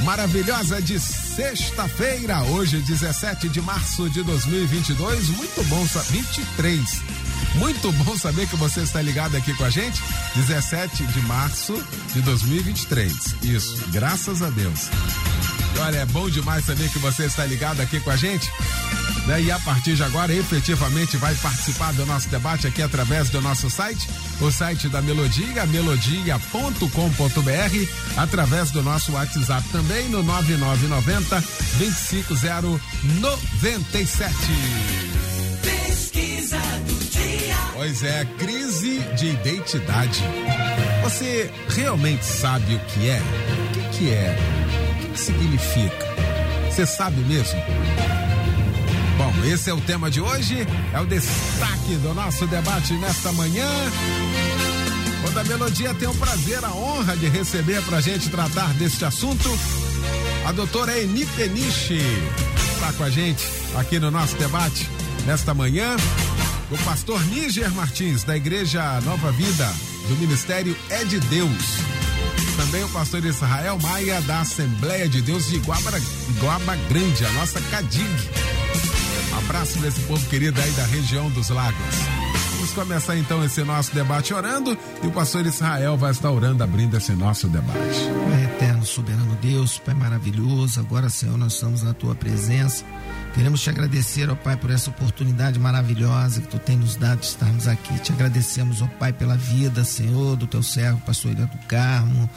[0.00, 5.28] maravilhosa de sexta-feira, hoje 17 de março de 2022.
[5.30, 6.80] Muito bom, 23.
[7.56, 10.02] Muito bom saber que você está ligado aqui com a gente.
[10.34, 11.74] 17 de março
[12.12, 13.12] de 2023.
[13.42, 14.90] Isso, graças a Deus.
[15.80, 18.50] Olha, é bom demais saber que você está ligado aqui com a gente.
[19.26, 19.42] Né?
[19.42, 23.68] E a partir de agora, efetivamente, vai participar do nosso debate aqui através do nosso
[23.68, 24.08] site,
[24.40, 31.42] o site da Melodia, melodia.com.br, através do nosso WhatsApp também no 9990
[31.78, 34.34] 25097.
[35.62, 37.56] Pesquisa do dia.
[37.74, 40.22] Pois é, crise de identidade.
[41.02, 43.20] Você realmente sabe o que é?
[43.20, 44.38] O que, que é?
[44.94, 46.06] O que, que significa?
[46.70, 47.60] Você sabe mesmo?
[49.44, 53.68] Esse é o tema de hoje, é o destaque do nosso debate nesta manhã.
[55.22, 59.04] Quando a Melodia tem o prazer, a honra de receber para a gente tratar deste
[59.04, 59.48] assunto,
[60.46, 62.00] a doutora Eni Peniche
[62.74, 64.88] está com a gente aqui no nosso debate
[65.26, 65.96] nesta manhã.
[66.70, 69.72] O pastor Níger Martins, da Igreja Nova Vida,
[70.08, 71.78] do Ministério É de Deus.
[72.56, 75.92] Também o pastor Israel Maia, da Assembleia de Deus de Iguaba,
[76.28, 78.65] Iguaba Grande, a nossa CADIG.
[79.48, 81.76] Abraço desse povo querido aí da região dos lagos.
[82.56, 86.96] Vamos começar então esse nosso debate orando e o pastor Israel vai estar orando, abrindo
[86.96, 87.78] esse nosso debate.
[88.28, 92.84] Pai eterno, soberano Deus, Pai maravilhoso, agora, Senhor, nós estamos na tua presença.
[93.34, 97.26] Queremos te agradecer, ó Pai, por essa oportunidade maravilhosa que tu tem nos dado de
[97.26, 97.98] estarmos aqui.
[97.98, 102.28] Te agradecemos, ó Pai, pela vida, Senhor, do teu servo, pastor Ilha do Carmo,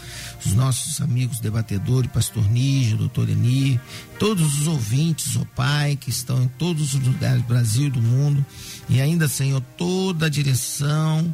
[0.46, 3.80] os nossos amigos debatedores, pastor Nígio, doutor Eni,
[4.19, 8.02] todos os ouvintes, ó Pai, que estão em todos os lugares do Brasil e do
[8.02, 8.46] mundo,
[8.90, 11.34] e ainda, Senhor, toda a direção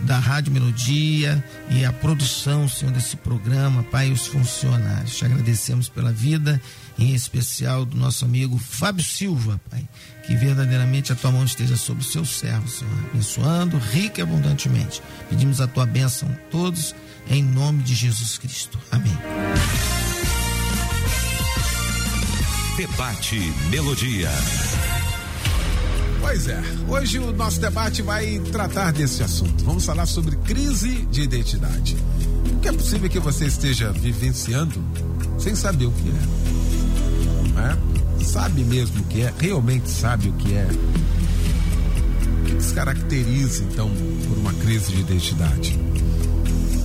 [0.00, 5.16] da Rádio Melodia e a produção, Senhor, desse programa, Pai, e os funcionários.
[5.16, 6.60] Te agradecemos pela vida,
[6.98, 9.88] em especial do nosso amigo Fábio Silva, Pai,
[10.26, 15.00] que verdadeiramente a tua mão esteja sobre o seu servo, Senhor, abençoando rica e abundantemente.
[15.30, 16.94] Pedimos a tua bênção a todos,
[17.30, 18.78] em nome de Jesus Cristo.
[18.90, 20.13] Amém.
[22.76, 23.38] Debate
[23.70, 24.28] Melodia.
[26.20, 29.64] Pois é, hoje o nosso debate vai tratar desse assunto.
[29.64, 31.96] Vamos falar sobre crise de identidade.
[32.50, 34.82] Porque é possível que você esteja vivenciando
[35.38, 37.64] sem saber o que é.
[37.70, 38.24] É?
[38.24, 40.66] Sabe mesmo o que é, realmente sabe o que é.
[42.40, 43.88] O que se caracteriza, então,
[44.26, 45.78] por uma crise de identidade?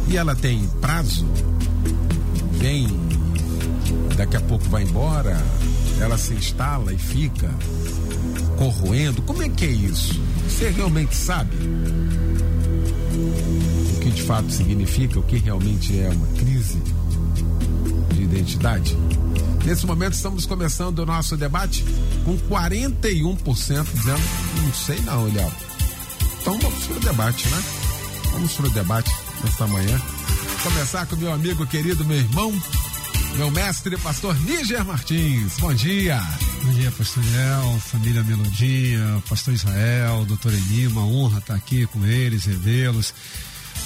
[0.08, 1.26] E ela tem prazo?
[2.52, 2.88] Vem,
[4.16, 5.42] daqui a pouco vai embora,
[6.00, 7.50] ela se instala e fica
[8.58, 9.22] corroendo.
[9.22, 10.20] Como é que é isso?
[10.48, 11.56] Você realmente sabe
[13.96, 16.82] o que de fato significa, o que realmente é uma crise
[18.14, 18.98] de identidade?
[19.66, 21.86] Nesse momento estamos começando o nosso debate
[22.26, 24.22] com 41% dizendo
[24.64, 25.52] não sei não, Eliel.
[26.42, 27.64] Então vamos para o debate, né?
[28.32, 29.12] Vamos para o debate
[29.44, 30.02] nesta manhã.
[30.64, 32.54] Começar com meu amigo querido, meu irmão,
[33.36, 35.58] meu mestre, pastor Níger Martins.
[35.60, 36.22] Bom dia.
[36.64, 42.06] Bom dia, pastor Léo, família Melodia, pastor Israel, doutor Eni, uma honra estar aqui com
[42.06, 43.14] eles, revê-los.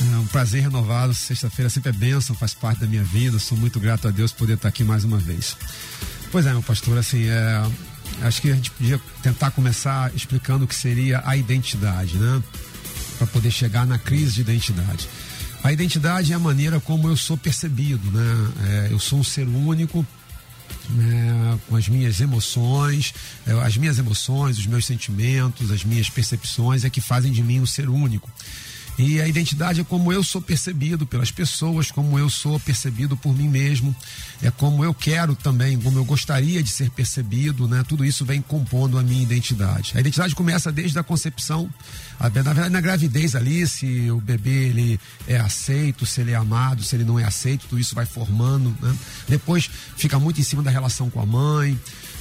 [0.02, 3.80] É um prazer renovado, sexta-feira sempre é bênção, faz parte da minha vida, sou muito
[3.80, 5.56] grato a Deus por poder estar aqui mais uma vez.
[6.32, 7.64] Pois é, meu pastor, assim, é,
[8.24, 12.42] acho que a gente podia tentar começar explicando o que seria a identidade, né?
[13.18, 15.08] Para poder chegar na crise de identidade.
[15.64, 18.54] A identidade é a maneira como eu sou percebido, né?
[18.68, 20.06] É, eu sou um ser único,
[20.90, 23.14] né, com as minhas emoções,
[23.48, 27.62] é, as minhas emoções, os meus sentimentos, as minhas percepções é que fazem de mim
[27.62, 28.30] um ser único.
[28.98, 33.36] E a identidade é como eu sou percebido pelas pessoas, como eu sou percebido por
[33.36, 33.96] mim mesmo,
[34.42, 37.84] é como eu quero também, como eu gostaria de ser percebido, né?
[37.88, 39.94] Tudo isso vem compondo a minha identidade.
[39.96, 41.70] A identidade começa desde a concepção,
[42.20, 46.84] na verdade na gravidez ali, se o bebê ele é aceito, se ele é amado,
[46.84, 48.96] se ele não é aceito, tudo isso vai formando, né?
[49.28, 51.80] Depois fica muito em cima da relação com a mãe,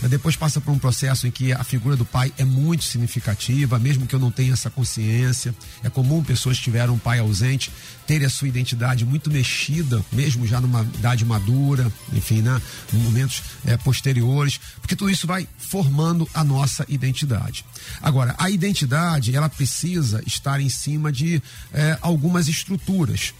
[0.08, 4.06] depois passa por um processo em que a figura do pai é muito significativa, mesmo
[4.06, 5.54] que eu não tenha essa consciência.
[5.82, 7.70] É comum pessoas que tiveram um pai ausente
[8.06, 12.60] terem a sua identidade muito mexida, mesmo já numa idade madura, enfim, né?
[12.92, 17.64] momentos é, posteriores, porque tudo isso vai formando a nossa identidade.
[18.00, 21.40] Agora, a identidade, ela precisa estar em cima de
[21.72, 23.32] é, algumas estruturas.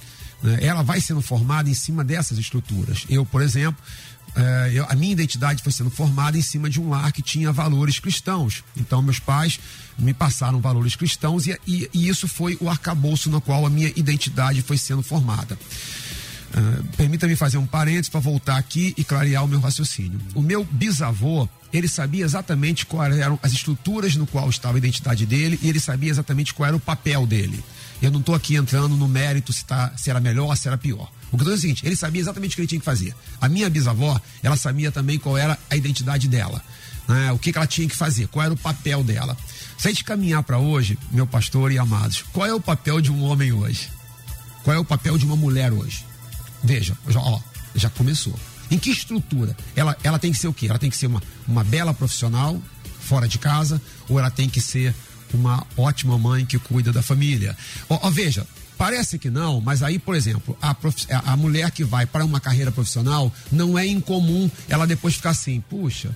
[0.43, 0.59] Né?
[0.61, 3.05] Ela vai sendo formada em cima dessas estruturas.
[3.09, 3.83] Eu, por exemplo,
[4.35, 7.53] é, eu, a minha identidade foi sendo formada em cima de um lar que tinha
[7.53, 8.65] valores cristãos.
[8.77, 9.61] Então, meus pais
[9.99, 13.93] me passaram valores cristãos e, e, e isso foi o arcabouço no qual a minha
[13.95, 15.59] identidade foi sendo formada.
[16.55, 20.21] Uh, Permita-me fazer um parênteses para voltar aqui e clarear o meu raciocínio.
[20.35, 25.25] O meu bisavô, ele sabia exatamente quais eram as estruturas no qual estava a identidade
[25.25, 27.63] dele e ele sabia exatamente qual era o papel dele.
[28.03, 31.11] Eu não estou aqui entrando no mérito se, tá, se era melhor, se era pior.
[31.33, 32.85] O que eu dizendo é o seguinte: ele sabia exatamente o que ele tinha que
[32.85, 33.15] fazer.
[33.41, 36.63] A minha bisavó, ela sabia também qual era a identidade dela,
[37.09, 37.33] né?
[37.33, 39.37] o que, que ela tinha que fazer, qual era o papel dela.
[39.79, 43.11] Se a gente caminhar para hoje, meu pastor e amados, qual é o papel de
[43.11, 43.89] um homem hoje?
[44.63, 46.05] Qual é o papel de uma mulher hoje?
[46.63, 47.41] Veja, já, ó,
[47.75, 48.39] já começou.
[48.71, 49.57] Em que estrutura?
[49.75, 50.67] Ela, ela tem que ser o quê?
[50.69, 52.61] Ela tem que ser uma, uma bela profissional,
[53.01, 54.95] fora de casa, ou ela tem que ser
[55.35, 57.57] uma ótima mãe que cuida da família?
[57.89, 58.47] Ó, ó veja,
[58.83, 61.07] Parece que não, mas aí, por exemplo, a, prof...
[61.09, 65.61] a mulher que vai para uma carreira profissional, não é incomum ela depois ficar assim,
[65.61, 66.11] puxa,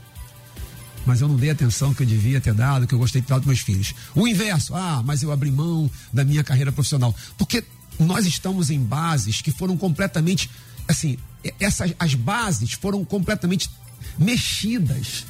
[1.07, 3.39] mas eu não dei atenção que eu devia ter dado, que eu gostei de dar
[3.39, 3.95] dos meus filhos.
[4.17, 7.15] O inverso, ah, mas eu abri mão da minha carreira profissional.
[7.39, 7.63] Porque
[8.01, 10.51] nós estamos em bases que foram completamente,
[10.89, 11.17] assim,
[11.61, 13.71] essas, as bases foram completamente
[14.19, 15.25] mexidas.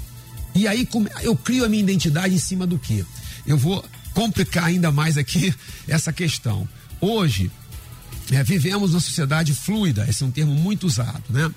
[0.55, 0.89] E aí
[1.21, 3.05] eu crio a minha identidade em cima do quê?
[3.47, 3.85] Eu vou
[4.15, 5.55] complicar ainda mais aqui
[5.87, 6.67] essa questão.
[7.01, 7.51] Hoje,
[8.33, 11.51] é, vivemos uma sociedade fluida, esse é um termo muito usado, né?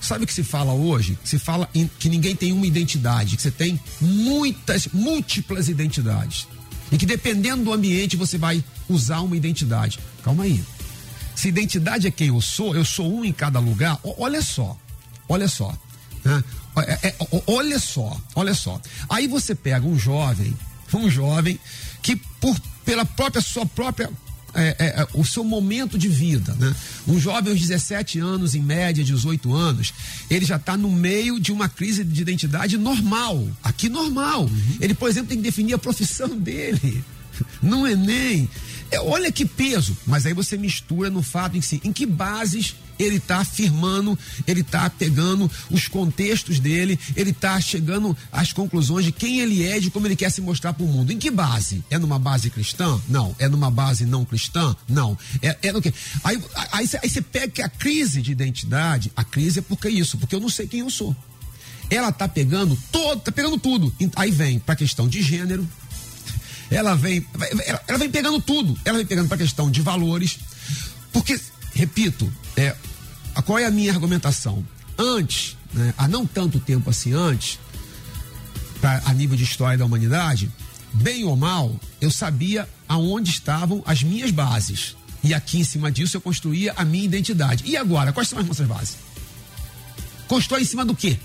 [0.00, 1.18] Sabe o que se fala hoje?
[1.24, 6.46] Se fala em, que ninguém tem uma identidade, que você tem muitas, múltiplas identidades.
[6.92, 9.98] E que dependendo do ambiente você vai usar uma identidade.
[10.22, 10.62] Calma aí.
[11.34, 14.78] Se identidade é quem eu sou, eu sou um em cada lugar, olha só.
[15.26, 15.74] Olha só.
[16.22, 16.44] Né?
[16.76, 18.80] É, é, olha só, olha só.
[19.08, 20.54] Aí você pega um jovem,
[20.92, 21.58] um jovem
[22.02, 24.10] que por pela própria sua própria
[24.54, 26.54] é, é, é, o seu momento de vida.
[26.54, 26.74] Né?
[27.06, 29.92] Um jovem aos 17 anos, em média 18 anos,
[30.30, 33.46] ele já está no meio de uma crise de identidade normal.
[33.62, 34.42] Aqui normal.
[34.44, 34.76] Uhum.
[34.80, 37.04] Ele, por exemplo, tem que definir a profissão dele.
[37.60, 38.48] No Enem.
[38.90, 39.96] É, olha que peso.
[40.06, 41.80] Mas aí você mistura no fato em si.
[41.84, 48.16] Em que bases ele está afirmando, ele está pegando os contextos dele, ele está chegando
[48.32, 51.12] às conclusões de quem ele é, de como ele quer se mostrar para o mundo.
[51.12, 51.84] Em que base?
[51.90, 53.00] É numa base cristã?
[53.08, 53.34] Não.
[53.38, 54.74] É numa base não cristã?
[54.88, 55.16] Não.
[55.42, 55.92] É, é no quê?
[56.22, 56.40] Aí,
[56.86, 60.48] você pega que a crise de identidade, a crise é porque isso, porque eu não
[60.48, 61.14] sei quem eu sou.
[61.90, 63.94] Ela está pegando todo, tá pegando tudo.
[64.16, 65.68] Aí vem para a questão de gênero,
[66.70, 67.24] ela vem,
[67.86, 68.76] ela vem pegando tudo.
[68.84, 70.38] Ela vem pegando para a questão de valores,
[71.12, 71.38] porque
[71.84, 72.74] repito, é,
[73.44, 74.66] qual é a minha argumentação?
[74.98, 77.58] Antes, né, há não tanto tempo assim antes,
[78.80, 80.50] pra, a nível de história da humanidade,
[80.92, 84.96] bem ou mal, eu sabia aonde estavam as minhas bases.
[85.22, 87.64] E aqui em cima disso eu construía a minha identidade.
[87.66, 88.96] E agora, quais são as nossas bases?
[90.26, 91.18] Constrói em cima do quê?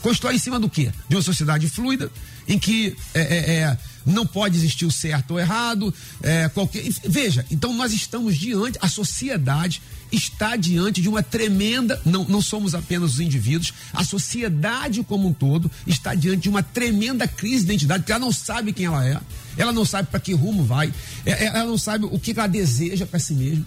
[0.00, 0.90] Constrói em cima do quê?
[1.08, 2.10] De uma sociedade fluida,
[2.48, 6.82] em que é, é, é não pode existir o certo ou errado, é, qualquer.
[7.04, 12.74] Veja, então nós estamos diante, a sociedade está diante de uma tremenda, não, não somos
[12.74, 17.72] apenas os indivíduos, a sociedade como um todo está diante de uma tremenda crise de
[17.72, 19.18] identidade, porque ela não sabe quem ela é,
[19.56, 20.92] ela não sabe para que rumo vai,
[21.24, 23.64] é, é, ela não sabe o que ela deseja para si mesma.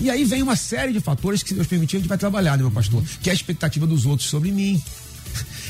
[0.00, 2.52] E aí vem uma série de fatores que, se Deus permitir, a gente vai trabalhar,
[2.56, 3.02] né, meu pastor?
[3.20, 4.80] Que é a expectativa dos outros sobre mim,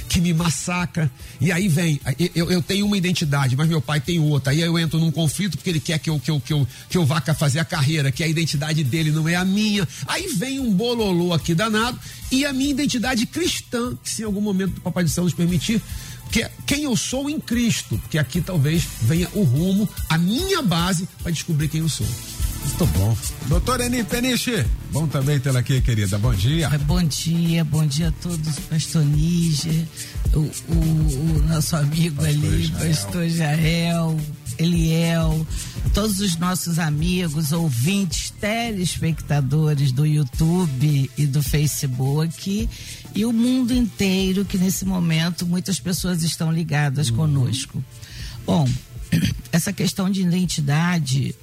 [0.08, 1.10] que me massacra.
[1.40, 2.00] E aí vem,
[2.34, 4.52] eu, eu tenho uma identidade, mas meu pai tem outra.
[4.52, 6.98] Aí eu entro num conflito porque ele quer que eu, que eu, que eu, que
[6.98, 9.86] eu vá fazer a carreira, que a identidade dele não é a minha.
[10.06, 11.98] Aí vem um bololô aqui danado
[12.32, 15.34] e a minha identidade cristã, que se em algum momento o Papai do Céu nos
[15.34, 15.82] permitir,
[16.30, 20.62] que é quem eu sou em Cristo, porque aqui talvez venha o rumo, a minha
[20.62, 22.06] base para descobrir quem eu sou.
[22.68, 23.16] Muito bom.
[23.46, 26.18] Doutora Eni Peniche, bom também tê-la aqui, querida.
[26.18, 26.68] Bom dia.
[26.80, 29.86] Bom dia, bom dia a todos, pastor Níger,
[30.34, 32.88] o, o, o, nosso amigo pastor ali, Jael.
[32.88, 34.20] pastor Jael,
[34.58, 35.46] Eliel,
[35.94, 42.68] todos os nossos amigos, ouvintes, telespectadores do YouTube e do Facebook
[43.14, 47.16] e o mundo inteiro que nesse momento muitas pessoas estão ligadas uhum.
[47.16, 47.82] conosco.
[48.44, 48.68] Bom,
[49.50, 51.34] essa questão de identidade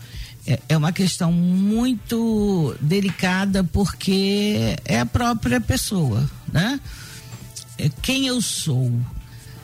[0.47, 6.79] é, é uma questão muito delicada porque é a própria pessoa, né?
[7.77, 8.91] É quem eu sou.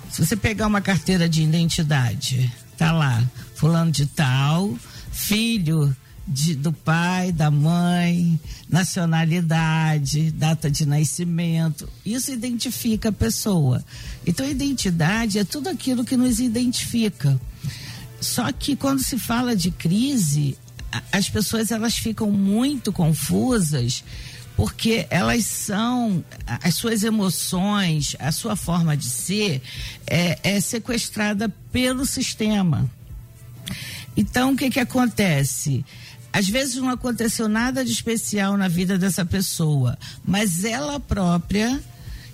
[0.10, 3.24] Se você pegar uma carteira de identidade, tá lá,
[3.56, 4.76] fulano de tal,
[5.12, 5.96] filho
[6.28, 11.88] de, do pai, da mãe, nacionalidade, data de nascimento.
[12.06, 13.84] Isso identifica a pessoa.
[14.26, 17.40] Então, identidade é tudo aquilo que nos identifica.
[18.20, 20.58] Só que quando se fala de crise,
[21.12, 24.04] as pessoas elas ficam muito confusas
[24.56, 29.62] porque elas são as suas emoções, a sua forma de ser
[30.06, 32.90] é, é sequestrada pelo sistema.
[34.16, 35.86] Então o que que acontece?
[36.34, 41.82] Às vezes não aconteceu nada de especial na vida dessa pessoa, mas ela própria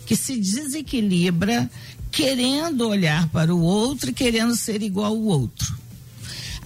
[0.05, 1.69] que se desequilibra
[2.11, 5.77] querendo olhar para o outro e querendo ser igual ao outro.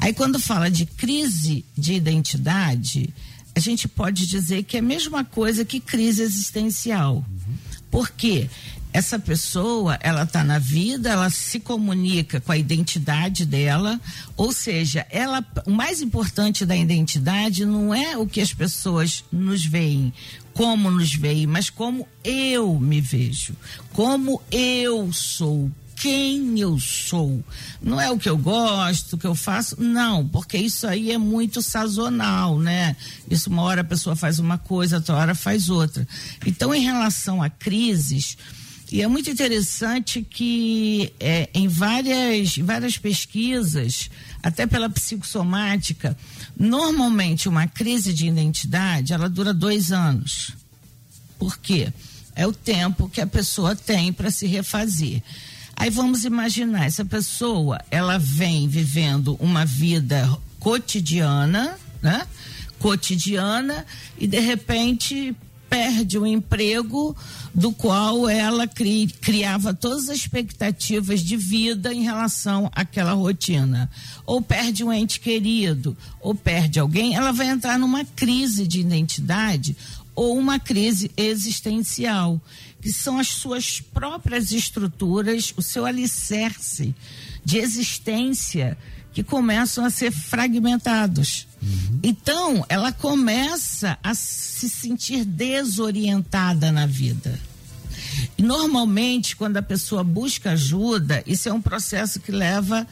[0.01, 3.13] Aí quando fala de crise de identidade,
[3.55, 7.17] a gente pode dizer que é a mesma coisa que crise existencial.
[7.17, 7.55] Uhum.
[7.89, 8.49] Por quê?
[8.93, 13.99] essa pessoa, ela está na vida, ela se comunica com a identidade dela,
[14.35, 19.65] ou seja, ela, o mais importante da identidade não é o que as pessoas nos
[19.65, 20.13] veem,
[20.53, 23.55] como nos veem, mas como eu me vejo,
[23.93, 27.43] como eu sou, quem eu sou.
[27.79, 31.17] Não é o que eu gosto, o que eu faço, não, porque isso aí é
[31.17, 32.95] muito sazonal, né?
[33.29, 36.07] Isso uma hora a pessoa faz uma coisa, outra hora faz outra.
[36.43, 38.35] Então, em relação a crises,
[38.91, 44.09] e é muito interessante que é, em várias, várias pesquisas,
[44.41, 46.17] até pela psicossomática,
[46.59, 50.53] normalmente uma crise de identidade ela dura dois anos.
[51.37, 51.93] Por quê?
[52.35, 55.21] É o tempo que a pessoa tem para se refazer.
[55.81, 62.27] Aí vamos imaginar, essa pessoa, ela vem vivendo uma vida cotidiana, né?
[62.77, 63.83] Cotidiana,
[64.15, 65.35] e de repente
[65.67, 67.17] perde o emprego
[67.55, 73.89] do qual ela cri, criava todas as expectativas de vida em relação àquela rotina.
[74.23, 79.75] Ou perde um ente querido, ou perde alguém, ela vai entrar numa crise de identidade
[80.13, 82.39] ou uma crise existencial,
[82.81, 86.95] que são as suas próprias estruturas, o seu alicerce
[87.45, 88.77] de existência
[89.13, 91.47] que começam a ser fragmentados.
[91.61, 91.99] Uhum.
[92.01, 97.39] Então, ela começa a se sentir desorientada na vida.
[98.37, 102.87] E normalmente, quando a pessoa busca ajuda, isso é um processo que leva,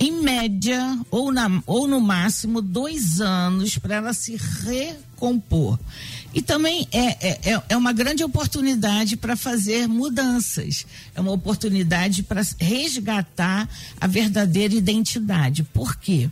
[0.00, 5.78] em média, ou, na, ou no máximo, dois anos para ela se recompor.
[6.32, 10.86] E também é, é, é, é uma grande oportunidade para fazer mudanças.
[11.14, 13.68] É uma oportunidade para resgatar
[14.00, 15.64] a verdadeira identidade.
[15.64, 16.30] Por quê?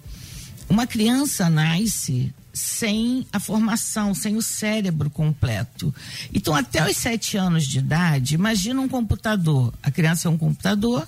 [0.71, 5.95] Uma criança nasce sem a formação, sem o cérebro completo.
[6.35, 9.73] Então, até os sete anos de idade, imagina um computador.
[9.83, 11.07] A criança é um computador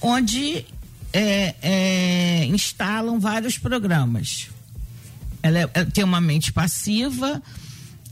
[0.00, 0.64] onde
[1.14, 4.48] é, é, instalam vários programas.
[5.40, 7.40] Ela, é, ela tem uma mente passiva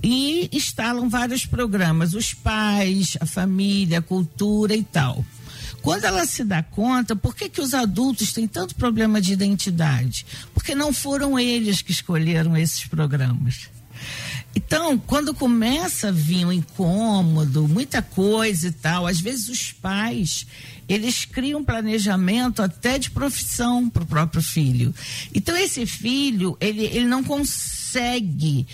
[0.00, 5.24] e instalam vários programas, os pais, a família, a cultura e tal.
[5.82, 10.24] Quando ela se dá conta, por que, que os adultos têm tanto problema de identidade?
[10.54, 13.68] Porque não foram eles que escolheram esses programas.
[14.54, 20.46] Então, quando começa a vir um incômodo, muita coisa e tal, às vezes os pais,
[20.88, 24.94] eles criam um planejamento até de profissão para o próprio filho.
[25.34, 28.66] Então, esse filho, ele, ele não consegue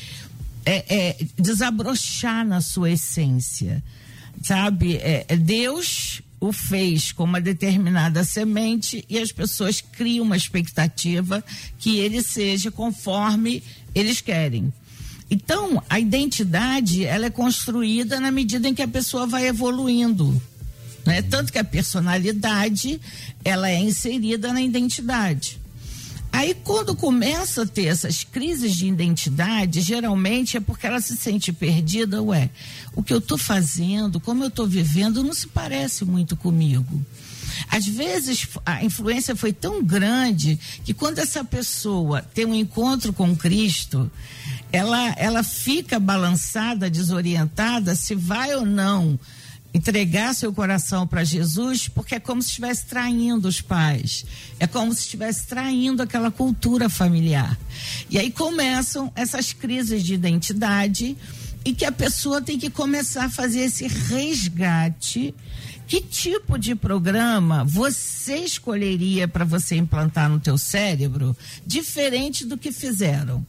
[0.66, 3.82] é, é, desabrochar na sua essência,
[4.42, 4.96] sabe?
[4.96, 11.42] É, é, Deus o fez com uma determinada semente e as pessoas criam uma expectativa
[11.78, 13.62] que ele seja conforme
[13.94, 14.72] eles querem.
[15.30, 20.40] Então, a identidade, ela é construída na medida em que a pessoa vai evoluindo.
[21.04, 21.22] Né?
[21.22, 23.00] Tanto que a personalidade,
[23.44, 25.60] ela é inserida na identidade.
[26.32, 31.52] Aí, quando começa a ter essas crises de identidade, geralmente é porque ela se sente
[31.52, 32.22] perdida.
[32.22, 32.50] Ué,
[32.94, 37.04] o que eu estou fazendo, como eu estou vivendo, não se parece muito comigo.
[37.70, 43.34] Às vezes a influência foi tão grande que quando essa pessoa tem um encontro com
[43.34, 44.10] Cristo,
[44.72, 49.18] ela, ela fica balançada, desorientada, se vai ou não
[49.72, 54.24] entregar seu coração para Jesus, porque é como se estivesse traindo os pais,
[54.58, 57.56] é como se estivesse traindo aquela cultura familiar.
[58.10, 61.16] E aí começam essas crises de identidade
[61.64, 65.34] e que a pessoa tem que começar a fazer esse resgate.
[65.86, 71.34] Que tipo de programa você escolheria para você implantar no teu cérebro,
[71.66, 73.44] diferente do que fizeram?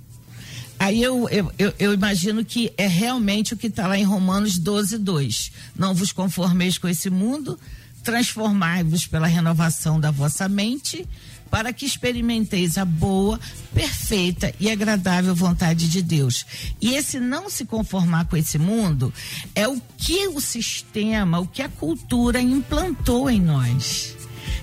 [0.79, 4.57] Aí eu, eu, eu, eu, imagino que é realmente o que está lá em Romanos
[4.57, 5.51] 12, 2.
[5.77, 7.59] Não vos conformeis com esse mundo,
[8.01, 11.05] transformai-vos pela renovação da vossa mente,
[11.51, 13.37] para que experimenteis a boa,
[13.73, 16.45] perfeita e agradável vontade de Deus.
[16.79, 19.13] E esse não se conformar com esse mundo
[19.53, 24.15] é o que o sistema, o que a cultura implantou em nós.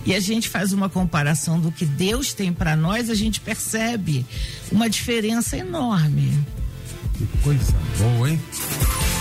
[0.05, 4.25] E a gente faz uma comparação do que Deus tem para nós, a gente percebe
[4.71, 6.33] uma diferença enorme.
[7.15, 8.41] Que coisa boa, hein?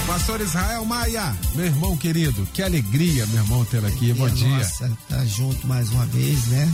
[0.06, 4.14] Pastor Israel Maia, meu irmão querido, que alegria, meu irmão, tê-lo aqui.
[4.14, 4.48] Bom dia.
[4.50, 6.72] Nossa, tá junto mais uma vez, né?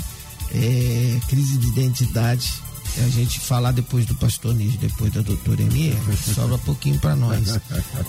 [0.53, 2.51] É, crise de identidade.
[2.97, 5.97] A gente falar depois do pastor Nis, depois da doutora Eni,
[6.35, 7.57] sobra pouquinho para nós.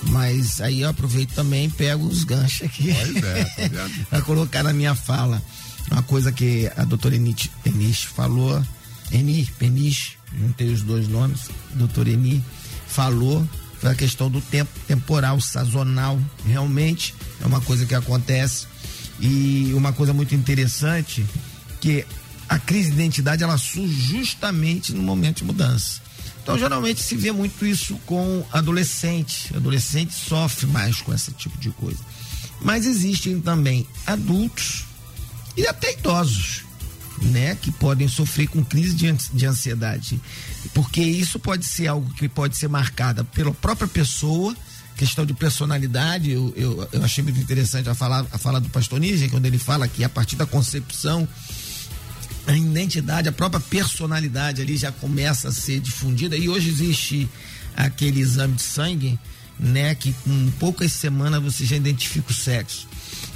[0.05, 2.93] Mas aí eu aproveito também e pego os ganchos aqui.
[2.93, 5.41] Pois é, tá para colocar na minha fala.
[5.93, 8.65] Uma coisa que a doutora Eni Peniche falou,
[9.13, 12.43] Eni, Peniche, juntei os dois nomes, doutora Eni
[12.87, 13.47] falou
[13.79, 16.17] foi a questão do tempo temporal, sazonal.
[16.47, 18.69] Realmente é uma coisa que acontece.
[19.19, 21.27] E uma coisa muito interessante
[21.81, 22.07] que
[22.49, 26.01] a crise de identidade ela surge justamente no momento de mudança.
[26.41, 29.55] Então, geralmente se vê muito isso com adolescente.
[29.57, 31.99] Adolescente sofre mais com esse tipo de coisa.
[32.61, 34.85] Mas existem também adultos
[35.57, 36.65] e até idosos
[37.21, 40.21] né, que podem sofrer com crise de, de ansiedade.
[40.75, 44.57] Porque isso pode ser algo que pode ser marcada pela própria pessoa,
[44.97, 46.31] questão de personalidade.
[46.31, 49.59] Eu, eu, eu achei muito interessante a fala, a fala do pastor Níger, quando ele
[49.59, 51.29] fala que a partir da concepção
[52.47, 56.37] a identidade, a própria personalidade ali já começa a ser difundida.
[56.37, 57.29] E hoje existe
[57.77, 59.19] aquele exame de sangue,
[59.59, 62.89] né, que com poucas semanas você já identifica o sexo.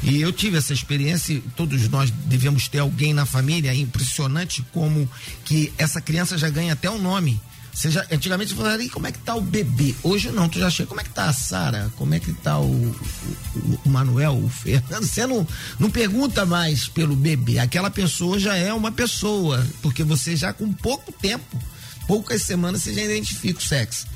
[0.02, 3.70] E eu tive essa experiência e todos nós devemos ter alguém na família.
[3.70, 5.08] É impressionante como
[5.44, 7.40] que essa criança já ganha até o um nome.
[7.76, 9.94] Você já, antigamente você falava, como é que tá o bebê?
[10.02, 11.92] Hoje não, tu já chega, como é que tá a Sara?
[11.96, 15.04] Como é que tá o, o, o, Manuel, o Fernando?
[15.04, 15.46] Você não,
[15.78, 17.58] não pergunta mais pelo bebê.
[17.58, 21.62] Aquela pessoa já é uma pessoa, porque você já com pouco tempo,
[22.06, 24.06] poucas semanas, você já identifica o sexo.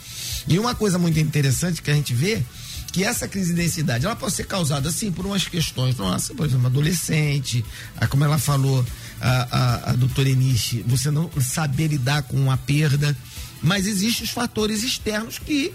[0.49, 2.43] E uma coisa muito interessante que a gente vê
[2.91, 6.47] que essa crise de densidade ela pode ser causada assim por umas questões nossa por
[6.47, 7.65] exemplo adolescente
[7.97, 8.85] a, como ela falou
[9.21, 13.17] a, a, a doutora Eniche você não saber lidar com a perda
[13.63, 15.73] mas existem os fatores externos que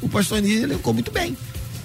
[0.00, 1.36] o pastor Eniche elencou muito bem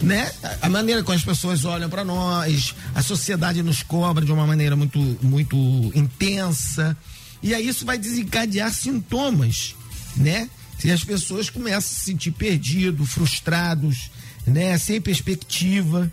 [0.02, 0.32] né?
[0.62, 4.76] A maneira como as pessoas olham para nós, a sociedade nos cobra de uma maneira
[4.76, 5.58] muito, muito
[5.96, 6.98] intensa,
[7.42, 9.76] e aí isso vai desencadear sintomas,
[10.16, 10.50] né?
[10.80, 14.12] Se as pessoas começam a se sentir perdidos, frustrados,
[14.46, 14.78] né?
[14.78, 16.12] Sem perspectiva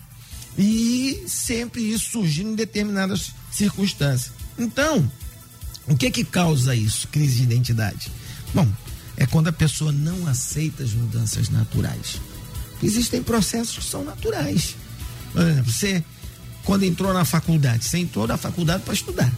[0.57, 4.33] e sempre isso surgindo em determinadas circunstâncias.
[4.59, 5.11] Então,
[5.87, 8.11] o que que causa isso, crise de identidade?
[8.55, 8.69] Bom,
[9.17, 12.21] é quando a pessoa não aceita as mudanças naturais.
[12.83, 14.77] Existem processos que são naturais.
[15.33, 16.05] Por exemplo, você
[16.65, 19.33] quando entrou na faculdade, você entrou na faculdade para estudar.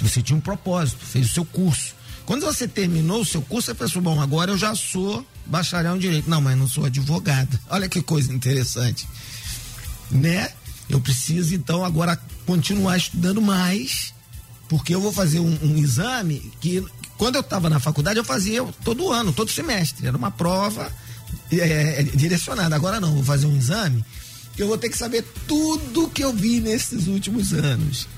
[0.00, 1.94] Você tinha um propósito, fez o seu curso.
[2.26, 5.98] Quando você terminou o seu curso, você pensou, bom, agora eu já sou bacharel em
[5.98, 6.28] direito.
[6.28, 7.58] Não, mas não sou advogado.
[7.70, 9.06] Olha que coisa interessante.
[10.10, 10.50] Né?
[10.88, 14.14] Eu preciso, então, agora continuar estudando mais,
[14.68, 16.84] porque eu vou fazer um, um exame que,
[17.16, 20.06] quando eu estava na faculdade, eu fazia todo ano, todo semestre.
[20.06, 20.92] Era uma prova
[21.50, 22.76] é, direcionada.
[22.76, 24.04] Agora não, vou fazer um exame
[24.54, 28.08] que eu vou ter que saber tudo que eu vi nesses últimos anos.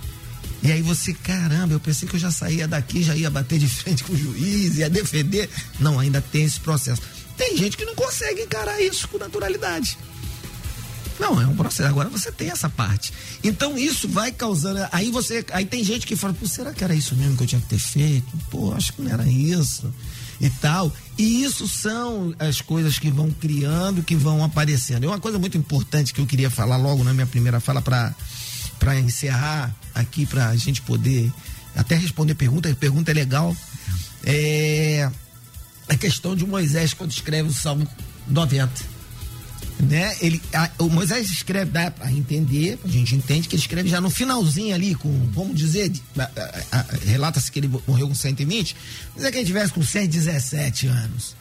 [0.63, 3.69] E aí você, caramba, eu pensei que eu já saía daqui, já ia bater de
[3.69, 5.49] frente com o juiz, ia defender.
[5.79, 7.03] Não, ainda tem esse processo.
[7.39, 9.97] Tem gente que não consegue encarar isso com naturalidade.
[11.19, 11.89] Não, é um processo.
[11.89, 13.13] Agora você tem essa parte.
[13.43, 14.81] Então isso vai causando.
[14.93, 15.45] Aí você.
[15.53, 17.79] Aí tem gente que fala, será que era isso mesmo que eu tinha que ter
[17.79, 18.27] feito?
[18.51, 19.93] Pô, acho que não era isso.
[20.41, 20.93] E tal.
[21.17, 25.05] E isso são as coisas que vão criando, que vão aparecendo.
[25.05, 28.15] É uma coisa muito importante que eu queria falar logo na minha primeira fala para
[28.79, 31.33] para encerrar aqui, para a gente poder
[31.75, 33.57] até responder pergunta, pergunta é legal.
[34.25, 35.11] É
[35.89, 37.89] a questão de Moisés quando escreve o Salmo
[38.27, 38.99] 90.
[39.81, 40.17] Né?
[40.21, 44.01] Ele, a, o Moisés escreve, dá para entender, a gente entende que ele escreve já
[44.01, 45.91] no finalzinho ali, com, vamos dizer,
[47.07, 48.77] relata-se que ele morreu com 120,
[49.15, 51.37] mas é que ele tivesse com 117 anos.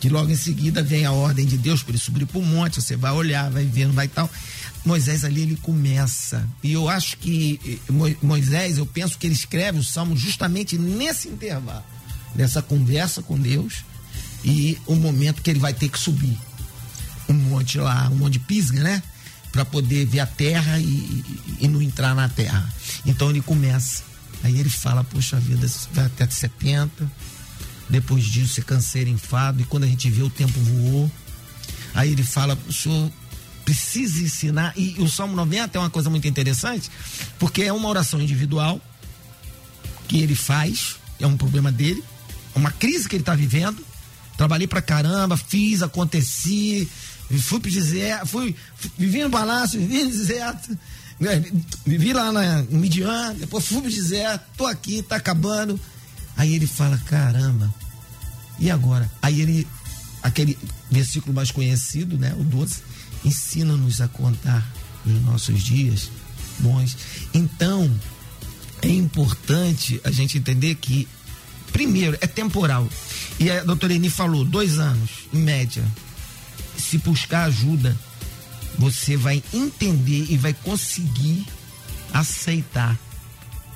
[0.00, 2.80] Que logo em seguida vem a ordem de Deus para ele subir para o monte,
[2.80, 4.30] você vai olhar, vai vendo, vai tal.
[4.84, 6.48] Moisés ali ele começa.
[6.62, 7.80] E eu acho que
[8.22, 11.84] Moisés, eu penso que ele escreve o salmo justamente nesse intervalo,
[12.36, 13.84] nessa conversa com Deus
[14.44, 16.38] e o momento que ele vai ter que subir
[17.28, 19.02] um monte lá, um monte de pisga, né?
[19.52, 21.24] Para poder ver a terra e,
[21.60, 22.72] e, não entrar na terra.
[23.04, 24.02] Então ele começa.
[24.44, 27.10] Aí ele fala: Poxa vida, vai até 70.
[27.88, 29.62] Depois disso, você canseira, enfado.
[29.62, 31.10] E quando a gente vê, o tempo voou.
[31.94, 33.10] Aí ele fala: O senhor
[33.64, 34.72] precisa ensinar.
[34.76, 36.90] E o Salmo 90 é uma coisa muito interessante,
[37.38, 38.80] porque é uma oração individual
[40.06, 42.02] que ele faz, é um problema dele,
[42.58, 43.84] uma crise que ele está vivendo.
[44.36, 46.88] Trabalhei pra caramba, fiz, aconteci,
[47.40, 48.54] fui pro deserto, fui,
[48.98, 50.78] vivi no palácio, vivi no deserto,
[51.18, 51.42] né,
[51.86, 55.80] vivi lá na, no Midian, depois fui pro deserto, tô aqui, tá acabando.
[56.36, 57.72] Aí ele fala, caramba,
[58.58, 59.10] e agora?
[59.22, 59.66] Aí ele,
[60.22, 60.58] aquele
[60.90, 62.82] versículo mais conhecido, né, o 12,
[63.24, 64.66] ensina-nos a contar
[65.04, 66.10] os nossos dias
[66.58, 66.96] bons.
[67.32, 67.90] Então,
[68.82, 71.08] é importante a gente entender que,
[71.76, 72.88] primeiro, é temporal.
[73.38, 75.84] E a doutora Eni falou, dois anos, em média.
[76.78, 77.94] Se buscar ajuda,
[78.78, 81.46] você vai entender e vai conseguir
[82.14, 82.98] aceitar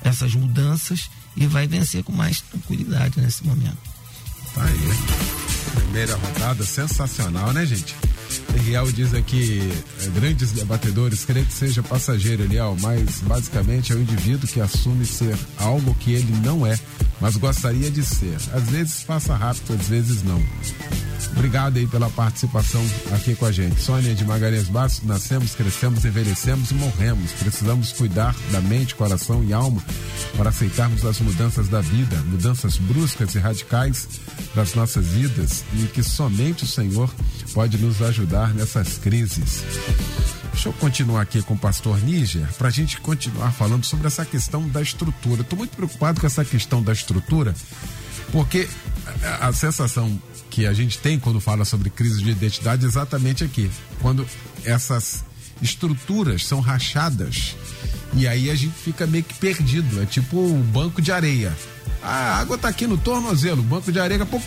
[0.03, 3.77] essas mudanças e vai vencer com mais tranquilidade nesse momento.
[4.55, 5.81] Tá aí.
[5.83, 7.95] Primeira rodada sensacional, né, gente?
[8.55, 9.61] Eliel diz aqui,
[10.01, 15.05] é, grandes debatedores, creio que seja passageiro, Eliel, mas basicamente é o indivíduo que assume
[15.05, 16.77] ser algo que ele não é,
[17.19, 18.37] mas gostaria de ser.
[18.53, 20.41] Às vezes passa rápido, às vezes não.
[21.31, 22.83] Obrigado aí pela participação
[23.13, 23.79] aqui com a gente.
[23.79, 27.31] Sônia de Magalhães Bastos, nascemos, crescemos, envelhecemos e morremos.
[27.31, 29.81] Precisamos cuidar da mente, coração e alma
[30.35, 34.07] para aceitarmos as mudanças da vida, mudanças bruscas e radicais
[34.53, 37.09] das nossas vidas e que somente o Senhor
[37.53, 39.63] pode nos ajudar nessas crises.
[40.51, 44.25] Deixa eu continuar aqui com o pastor Níger para a gente continuar falando sobre essa
[44.25, 45.41] questão da estrutura.
[45.41, 47.55] Estou muito preocupado com essa questão da estrutura,
[48.31, 48.67] porque
[49.39, 53.71] a, sensação que a gente tem quando fala sobre crise de identidade é exatamente aqui.
[54.01, 54.27] Quando
[54.65, 55.23] essas
[55.61, 57.55] estruturas são rachadas
[58.13, 60.01] e aí a gente fica meio que perdido.
[60.01, 61.55] É tipo o banco de areia.
[62.03, 64.45] a água tá aqui no tornozelo, banco de areia, pouco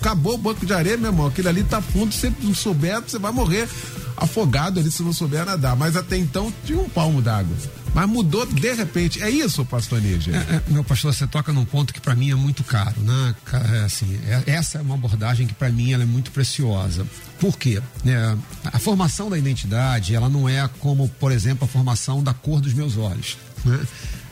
[0.00, 1.26] acabou o banco de areia, meu irmão.
[1.26, 3.68] Aquele ali tá fundo, se não souber, você vai morrer
[4.16, 5.76] afogado ali se não souber nadar.
[5.76, 7.56] Mas até então tinha um palmo d'água.
[7.94, 9.22] Mas mudou de repente.
[9.22, 10.34] É isso, pastor Níger?
[10.34, 13.34] É, é, meu pastor, você toca num ponto que para mim é muito caro, né?
[13.52, 17.04] É, assim, é, essa é uma abordagem que para mim ela é muito preciosa.
[17.40, 17.82] Por quê?
[18.06, 22.60] É, a formação da identidade, ela não é como, por exemplo, a formação da cor
[22.60, 23.36] dos meus olhos.
[23.64, 23.80] Né?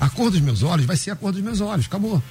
[0.00, 2.22] A cor dos meus olhos vai ser a cor dos meus olhos, acabou.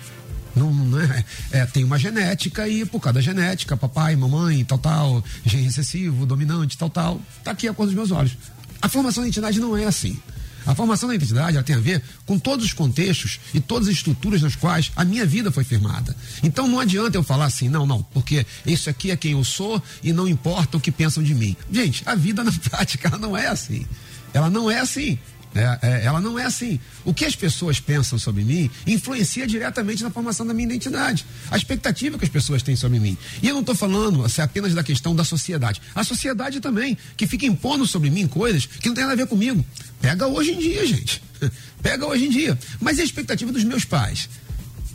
[0.57, 4.77] Não, não é, é, tem uma genética e por causa da genética, papai, mamãe, tal,
[4.77, 8.37] tal, gene recessivo, dominante, tal, tal, tá aqui a cor dos meus olhos.
[8.81, 10.19] A formação da identidade não é assim.
[10.67, 13.93] A formação da identidade ela tem a ver com todos os contextos e todas as
[13.93, 16.13] estruturas nas quais a minha vida foi firmada.
[16.43, 19.81] Então não adianta eu falar assim, não, não, porque isso aqui é quem eu sou
[20.03, 21.55] e não importa o que pensam de mim.
[21.71, 23.85] Gente, a vida na prática ela não é assim.
[24.33, 25.17] Ela não é assim.
[25.57, 26.79] É, é, ela não é assim.
[27.03, 31.25] O que as pessoas pensam sobre mim influencia diretamente na formação da minha identidade.
[31.49, 33.17] A expectativa que as pessoas têm sobre mim.
[33.41, 35.81] E eu não estou falando assim, apenas da questão da sociedade.
[35.95, 39.27] A sociedade também, que fica impondo sobre mim coisas que não tem nada a ver
[39.27, 39.65] comigo.
[39.99, 41.21] Pega hoje em dia, gente.
[41.81, 42.57] Pega hoje em dia.
[42.79, 44.29] Mas e a expectativa dos meus pais?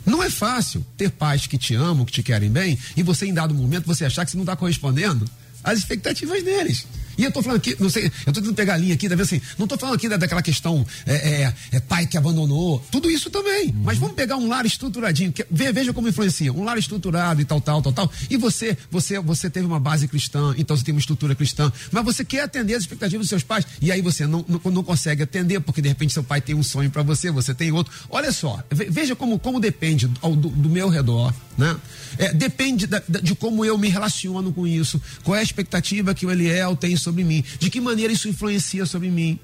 [0.05, 3.33] Não é fácil ter pais que te amam, que te querem bem, e você, em
[3.33, 5.25] dado momento, você achar que você não está correspondendo
[5.63, 6.85] às expectativas deles.
[7.17, 9.15] E eu tô falando aqui, não sei, eu tô tentando pegar a linha aqui, tá
[9.15, 9.41] vendo assim?
[9.57, 13.29] Não tô falando aqui da, daquela questão é, é, é, pai que abandonou, tudo isso
[13.29, 13.67] também.
[13.67, 13.83] Uhum.
[13.83, 17.61] Mas vamos pegar um lar estruturadinho, que, veja como influencia, um lar estruturado e tal,
[17.61, 18.11] tal, tal, tal.
[18.29, 22.03] E você, você, você teve uma base cristã, então você tem uma estrutura cristã, mas
[22.03, 25.23] você quer atender as expectativas dos seus pais, e aí você não, não, não consegue
[25.23, 27.93] atender, porque de repente seu pai tem um sonho para você, você tem outro.
[28.09, 31.75] Olha só, veja como, como depende do, do, do meu redor, né?
[32.17, 36.25] É, depende da, de como eu me relaciono com isso, qual é a expectativa que
[36.25, 39.39] o Eliel tem sobre mim, de que maneira isso influencia sobre mim.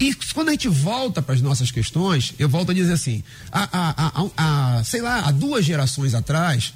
[0.00, 4.82] E quando a gente volta para as nossas questões, eu volto a dizer assim: há,
[4.84, 6.74] sei lá, há duas gerações atrás,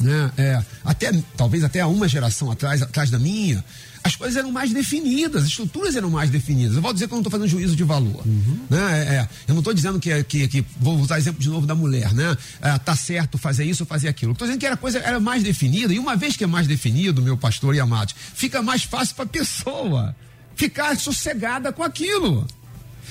[0.00, 3.64] né, é, até talvez até há uma geração atrás, atrás da minha,
[4.02, 6.76] as coisas eram mais definidas, as estruturas eram mais definidas.
[6.76, 8.22] Eu vou dizer que eu não estou fazendo juízo de valor.
[8.26, 8.60] Uhum.
[8.70, 8.78] Né?
[8.78, 11.74] É, é, eu não estou dizendo que, que, que, vou usar exemplo de novo da
[11.74, 12.36] mulher, né?
[12.60, 14.32] É, tá certo fazer isso ou fazer aquilo.
[14.32, 17.22] Estou dizendo que a coisa era mais definida, e uma vez que é mais definido,
[17.22, 20.16] meu pastor e amados, fica mais fácil para a pessoa
[20.54, 22.46] ficar sossegada com aquilo.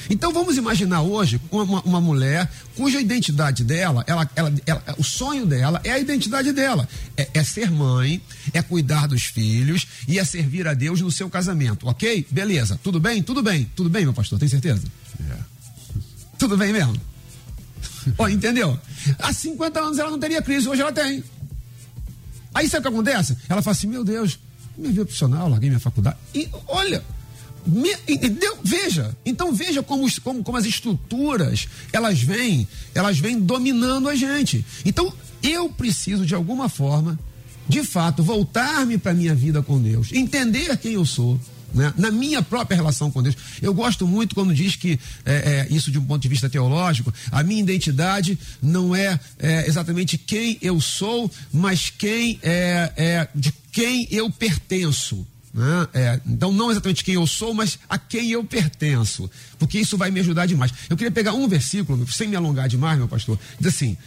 [0.10, 5.46] Então vamos imaginar hoje uma, uma mulher cuja identidade dela, ela, ela, ela, o sonho
[5.46, 6.88] dela é a identidade dela.
[7.16, 8.22] É, é, ser mãe,
[8.54, 12.26] é cuidar dos filhos e é servir a Deus no seu casamento, ok?
[12.30, 13.22] Beleza, tudo bem?
[13.22, 14.84] Tudo bem, tudo bem, meu pastor, tem certeza?
[15.20, 15.46] Yeah.
[16.38, 16.96] Tudo bem mesmo?
[18.18, 18.80] oh, entendeu?
[19.20, 21.24] Há 50 anos ela não teria crise, hoje ela tem.
[22.54, 23.38] Aí sabe o que acontece?
[23.50, 24.40] Ela fala assim: meu Deus,
[24.78, 26.18] minha vida profissional, larguei minha faculdade.
[26.34, 27.04] E olha,
[27.68, 28.58] me, entendeu?
[28.64, 34.66] Veja, então veja como, como, como as estruturas elas vêm, elas vêm dominando a gente.
[34.86, 37.20] Então eu preciso de alguma forma,
[37.68, 41.40] de fato, voltar-me para minha vida com Deus, entender quem eu sou,
[41.74, 41.94] Né?
[41.98, 43.36] Na minha própria relação com Deus.
[43.62, 47.14] Eu gosto muito quando diz que, é, é, isso de um ponto de vista teológico,
[47.30, 53.54] a minha identidade não é, é exatamente quem eu sou, mas quem é, é de
[53.72, 55.28] quem eu pertenço.
[55.58, 55.88] Né?
[55.92, 60.12] É, então, não exatamente quem eu sou, mas a quem eu pertenço, porque isso vai
[60.12, 60.72] me ajudar demais.
[60.88, 63.98] Eu queria pegar um versículo, sem me alongar demais, meu pastor, diz assim: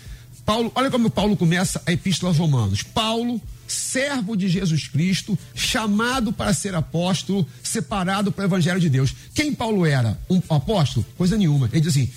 [0.46, 2.84] Paulo, olha como Paulo começa a epístola aos Romanos.
[2.84, 9.12] Paulo, servo de Jesus Cristo, chamado para ser apóstolo, separado para o evangelho de Deus.
[9.34, 10.16] Quem Paulo era?
[10.30, 11.04] Um apóstolo?
[11.18, 11.68] Coisa nenhuma.
[11.72, 12.08] Ele diz assim: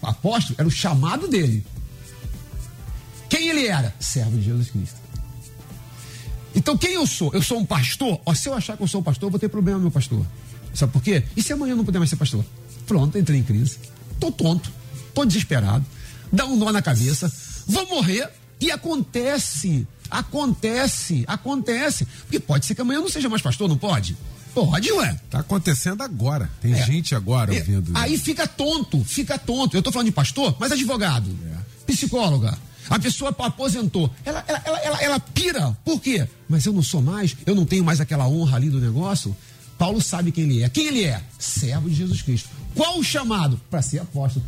[0.00, 1.66] apóstolo era o chamado dele.
[3.28, 3.94] Quem ele era?
[4.00, 5.03] Servo de Jesus Cristo.
[6.54, 7.32] Então, quem eu sou?
[7.34, 8.20] Eu sou um pastor?
[8.24, 10.24] Ó, se eu achar que eu sou um pastor, eu vou ter problema, meu pastor.
[10.72, 11.22] Sabe por quê?
[11.36, 12.44] E se amanhã eu não puder mais ser pastor?
[12.86, 13.78] Pronto, entrei em crise.
[14.20, 14.70] Tô tonto,
[15.12, 15.84] tô desesperado,
[16.32, 17.32] dá um nó na cabeça,
[17.66, 18.28] vou morrer
[18.60, 22.06] e acontece, acontece, acontece.
[22.22, 24.16] Porque pode ser que amanhã eu não seja mais pastor, não pode?
[24.54, 25.18] Pode, ué.
[25.28, 26.48] Tá acontecendo agora.
[26.60, 26.86] Tem é.
[26.86, 27.58] gente agora é.
[27.58, 27.90] ouvindo.
[27.94, 29.76] Aí fica tonto, fica tonto.
[29.76, 31.92] Eu tô falando de pastor, mas advogado, é.
[31.92, 32.56] psicóloga,
[32.88, 34.10] a pessoa aposentou.
[34.24, 35.76] Ela, ela, ela, ela, ela pira.
[35.84, 36.26] Por quê?
[36.48, 39.34] Mas eu não sou mais, eu não tenho mais aquela honra ali do negócio.
[39.78, 40.68] Paulo sabe quem ele é.
[40.68, 41.22] Quem ele é?
[41.38, 42.48] Servo de Jesus Cristo.
[42.74, 43.60] Qual o chamado?
[43.70, 44.44] Para ser apóstolo.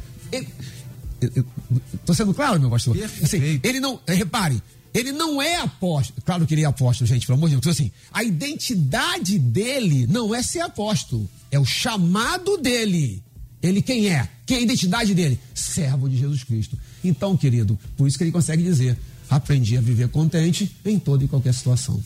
[1.95, 2.97] Estou sendo claro, meu pastor?
[3.23, 6.23] Assim, ele não, repare, ele não é apóstolo.
[6.25, 7.61] Claro que ele é apóstolo, gente, pelo amor de Deus.
[7.61, 13.23] Então, assim, a identidade dele não é ser apóstolo, é o chamado dele.
[13.63, 14.29] Ele quem é?
[14.47, 15.39] Quem é a identidade dele?
[15.53, 16.79] Servo de Jesus Cristo.
[17.03, 18.97] Então, querido, por isso que ele consegue dizer:
[19.29, 22.01] aprendi a viver contente em toda e qualquer situação.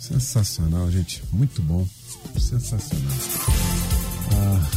[0.00, 1.22] Sensacional, gente.
[1.32, 1.86] Muito bom.
[2.38, 3.12] Sensacional.
[4.32, 4.70] Ah,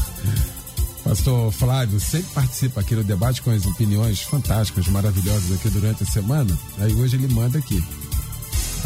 [1.06, 6.06] Pastor Flávio sempre participa aqui no debate com as opiniões fantásticas, maravilhosas aqui durante a
[6.06, 6.58] semana.
[6.80, 7.82] Aí hoje ele manda aqui.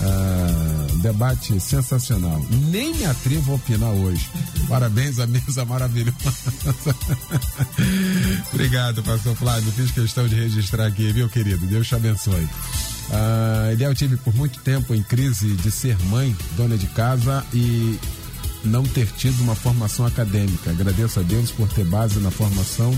[0.02, 2.42] Ah, debate sensacional.
[2.70, 4.30] Nem me atrevo a opinar hoje.
[4.68, 6.16] Parabéns à mesa maravilhosa.
[8.54, 9.72] Obrigado, pastor Flávio.
[9.72, 11.66] Fiz questão de registrar aqui, viu, querido?
[11.66, 12.48] Deus te abençoe.
[13.12, 18.00] Ah, Eliel, tive por muito tempo em crise de ser mãe, dona de casa e
[18.64, 20.70] não ter tido uma formação acadêmica.
[20.70, 22.96] Agradeço a Deus por ter base na formação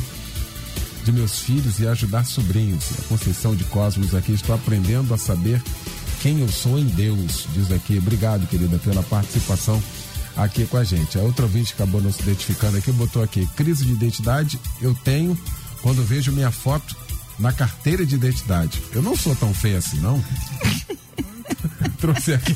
[1.03, 2.85] de meus filhos e ajudar sobrinhos.
[2.99, 5.61] A Conceição de Cosmos aqui, estou aprendendo a saber
[6.21, 7.97] quem eu sou em Deus, diz aqui.
[7.97, 9.81] Obrigado, querida, pela participação
[10.37, 11.17] aqui com a gente.
[11.17, 15.37] A outra ouvinte acabou não se identificando aqui, botou aqui, crise de identidade eu tenho
[15.81, 16.95] quando vejo minha foto
[17.39, 18.81] na carteira de identidade.
[18.93, 20.23] Eu não sou tão feio assim, não.
[21.99, 22.55] Trouxe aqui.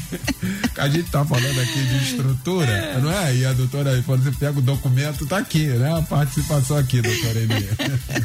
[0.78, 3.36] A gente tá falando aqui de estrutura, não é?
[3.36, 5.97] E a doutora, quando você pega o documento, tá aqui, né?
[5.97, 7.69] A participação aqui, doutora Eli.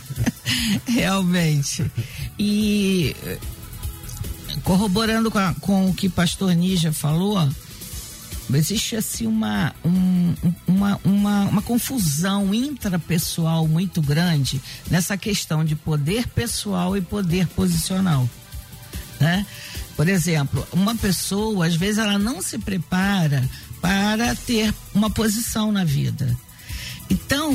[0.87, 1.91] Realmente.
[2.39, 3.17] E
[4.65, 7.49] corroborando com, a, com o que pastor Nígia falou,
[8.57, 10.35] existe assim uma, um,
[10.67, 14.61] uma, uma, uma confusão intrapessoal muito grande
[14.91, 18.29] nessa questão de poder pessoal e poder posicional.
[19.19, 19.47] Né?
[19.97, 23.49] Por exemplo, uma pessoa, às vezes, ela não se prepara
[23.81, 26.37] para ter uma posição na vida.
[27.09, 27.55] Então,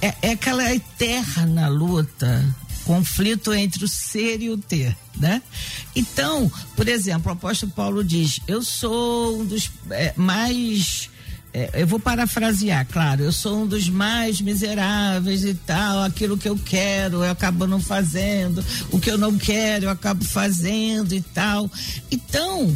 [0.00, 2.42] é, é aquela eterna luta
[2.84, 5.42] conflito entre o ser e o ter, né?
[5.94, 11.10] Então, por exemplo, o apóstolo Paulo diz: Eu sou um dos é, mais.
[11.54, 16.48] É, eu vou parafrasear, claro, eu sou um dos mais miseráveis e tal, aquilo que
[16.48, 21.20] eu quero eu acabo não fazendo, o que eu não quero eu acabo fazendo e
[21.20, 21.70] tal.
[22.10, 22.74] Então,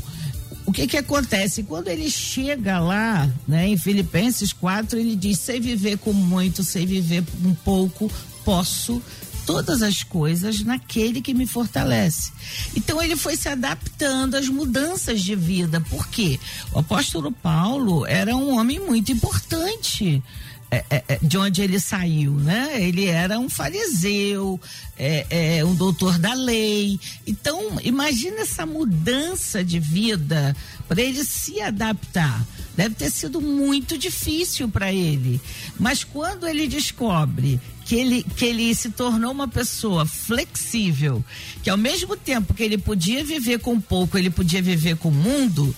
[0.67, 1.63] o que que acontece?
[1.63, 6.85] Quando ele chega lá, né, em Filipenses 4, ele diz: sei viver com muito, sei
[6.85, 8.11] viver um pouco,
[8.45, 9.01] posso
[9.47, 12.33] todas as coisas naquele que me fortalece.
[12.75, 15.81] Então ele foi se adaptando às mudanças de vida.
[15.81, 16.39] Por quê?
[16.73, 20.23] O apóstolo Paulo era um homem muito importante.
[20.69, 22.83] É, é, é de onde ele saiu, né?
[22.83, 24.61] Ele era um fariseu,
[24.99, 26.99] é, é, um doutor da lei.
[27.25, 30.57] Então, imagina essa mudança de vida
[30.89, 32.45] para ele se adaptar.
[32.77, 35.41] Deve ter sido muito difícil para ele.
[35.79, 41.25] Mas quando ele descobre que ele, que ele se tornou uma pessoa flexível,
[41.63, 45.13] que ao mesmo tempo que ele podia viver com pouco, ele podia viver com o
[45.13, 45.75] mundo,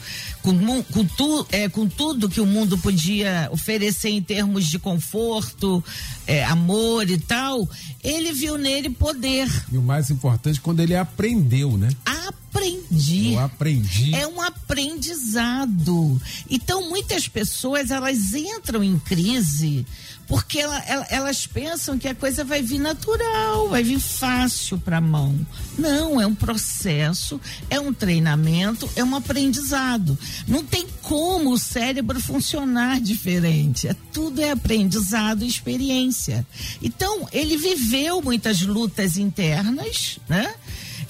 [0.55, 5.83] com, com, tu, é, com tudo que o mundo podia oferecer em termos de conforto,
[6.27, 7.69] é, amor e tal,
[8.03, 9.49] ele viu nele poder.
[9.73, 11.89] E o mais importante, quando ele aprendeu, né?
[12.05, 13.35] Aprendi.
[13.35, 14.15] Eu aprendi.
[14.15, 16.21] É um aprendizado.
[16.49, 19.87] Então, muitas pessoas, elas entram em crise
[20.29, 24.99] porque ela, ela, elas pensam que a coisa vai vir natural, vai vir fácil para
[24.99, 25.35] a mão.
[25.79, 30.19] Não, é um processo, é um treinamento, é um aprendizado.
[30.47, 33.89] Não tem como o cérebro funcionar diferente.
[33.89, 36.47] É, tudo é aprendizado e experiência.
[36.83, 40.55] Então, ele viveu muitas lutas internas, né?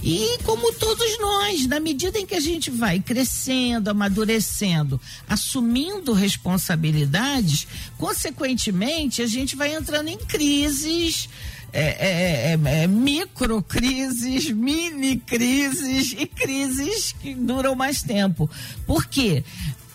[0.02, 7.66] E como todos nós, na medida em que a gente vai crescendo, amadurecendo, assumindo responsabilidades,
[7.96, 11.28] consequentemente a gente vai entrando em crises.
[11.72, 18.50] É, é, é, é micro crises, mini crises e crises que duram mais tempo.
[18.86, 19.44] Por quê?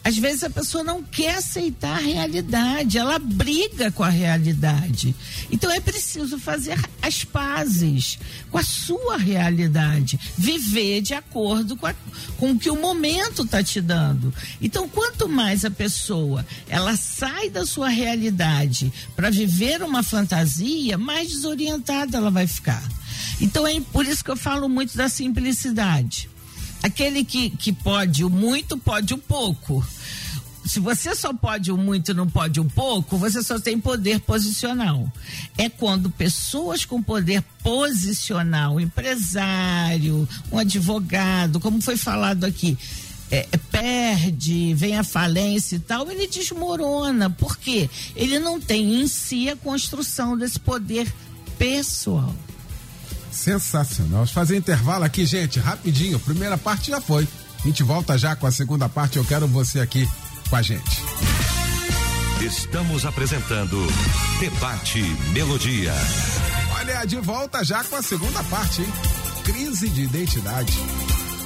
[0.03, 5.15] Às vezes a pessoa não quer aceitar a realidade, ela briga com a realidade.
[5.49, 8.19] Então é preciso fazer as pazes
[8.51, 11.95] com a sua realidade, viver de acordo com, a,
[12.37, 14.33] com o que o momento está te dando.
[14.61, 21.29] Então, quanto mais a pessoa ela sai da sua realidade para viver uma fantasia, mais
[21.29, 22.83] desorientada ela vai ficar.
[23.39, 26.32] Então é por isso que eu falo muito da simplicidade.
[26.83, 29.83] Aquele que, que pode o muito, pode o pouco.
[30.65, 34.19] Se você só pode o muito e não pode o pouco, você só tem poder
[34.19, 35.11] posicional.
[35.57, 42.77] É quando pessoas com poder posicional, um empresário, um advogado, como foi falado aqui,
[43.31, 47.29] é, perde, vem a falência e tal, ele desmorona.
[47.29, 47.89] Por quê?
[48.15, 51.11] Ele não tem em si a construção desse poder
[51.57, 52.33] pessoal.
[53.33, 54.11] Sensacional.
[54.11, 56.19] Vamos fazer intervalo aqui, gente, rapidinho.
[56.19, 57.27] Primeira parte já foi.
[57.63, 59.17] A gente volta já com a segunda parte.
[59.17, 60.07] Eu quero você aqui
[60.49, 61.01] com a gente.
[62.41, 63.77] Estamos apresentando
[64.39, 65.01] Debate
[65.33, 65.93] Melodia.
[66.77, 68.93] Olha, de volta já com a segunda parte, hein?
[69.43, 70.73] Crise de identidade.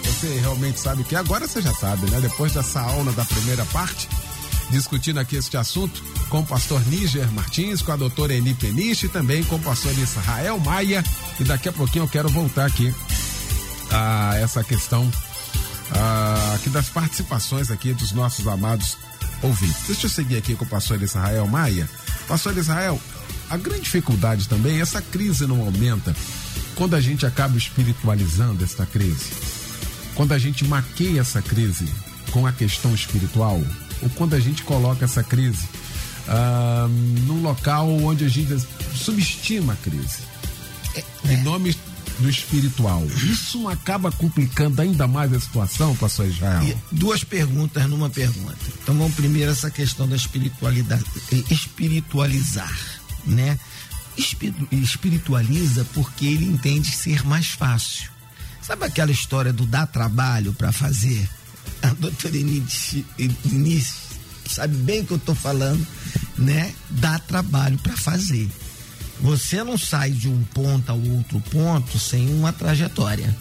[0.03, 2.19] Você realmente sabe que agora você já sabe, né?
[2.19, 4.09] Depois dessa aula da primeira parte,
[4.69, 9.09] discutindo aqui este assunto com o pastor Níger Martins, com a doutora Eni Peniche e
[9.09, 11.03] também com o pastor Israel Maia.
[11.39, 12.93] E daqui a pouquinho eu quero voltar aqui
[13.91, 15.09] a essa questão
[15.91, 18.97] a, aqui das participações aqui dos nossos amados
[19.41, 19.87] ouvintes.
[19.87, 21.89] Deixa eu seguir aqui com o pastor Israel Maia.
[22.27, 22.99] Pastor Israel,
[23.49, 26.15] a grande dificuldade também, essa crise não aumenta
[26.75, 29.31] quando a gente acaba espiritualizando esta crise.
[30.13, 31.87] Quando a gente maqueia essa crise
[32.31, 33.61] com a questão espiritual,
[34.01, 35.67] ou quando a gente coloca essa crise
[36.27, 36.87] uh,
[37.25, 38.55] num local onde a gente
[38.93, 40.19] subestima a crise.
[40.95, 41.75] É, em nome
[42.19, 43.05] do espiritual.
[43.05, 46.63] Isso acaba complicando ainda mais a situação, pastor Israel?
[46.63, 48.57] E duas perguntas numa pergunta.
[48.81, 51.03] Então vamos primeiro essa questão da espiritualidade,
[51.49, 52.75] espiritualizar,
[53.25, 53.59] né?
[54.71, 58.09] Espiritualiza porque ele entende ser mais fácil.
[58.61, 61.29] Sabe aquela história do dar trabalho para fazer?
[61.83, 63.93] A doutora Inês
[64.49, 65.85] sabe bem o que eu estou falando,
[66.37, 66.73] né?
[66.89, 68.49] Dá trabalho para fazer.
[69.19, 73.35] Você não sai de um ponto ao outro ponto sem uma trajetória.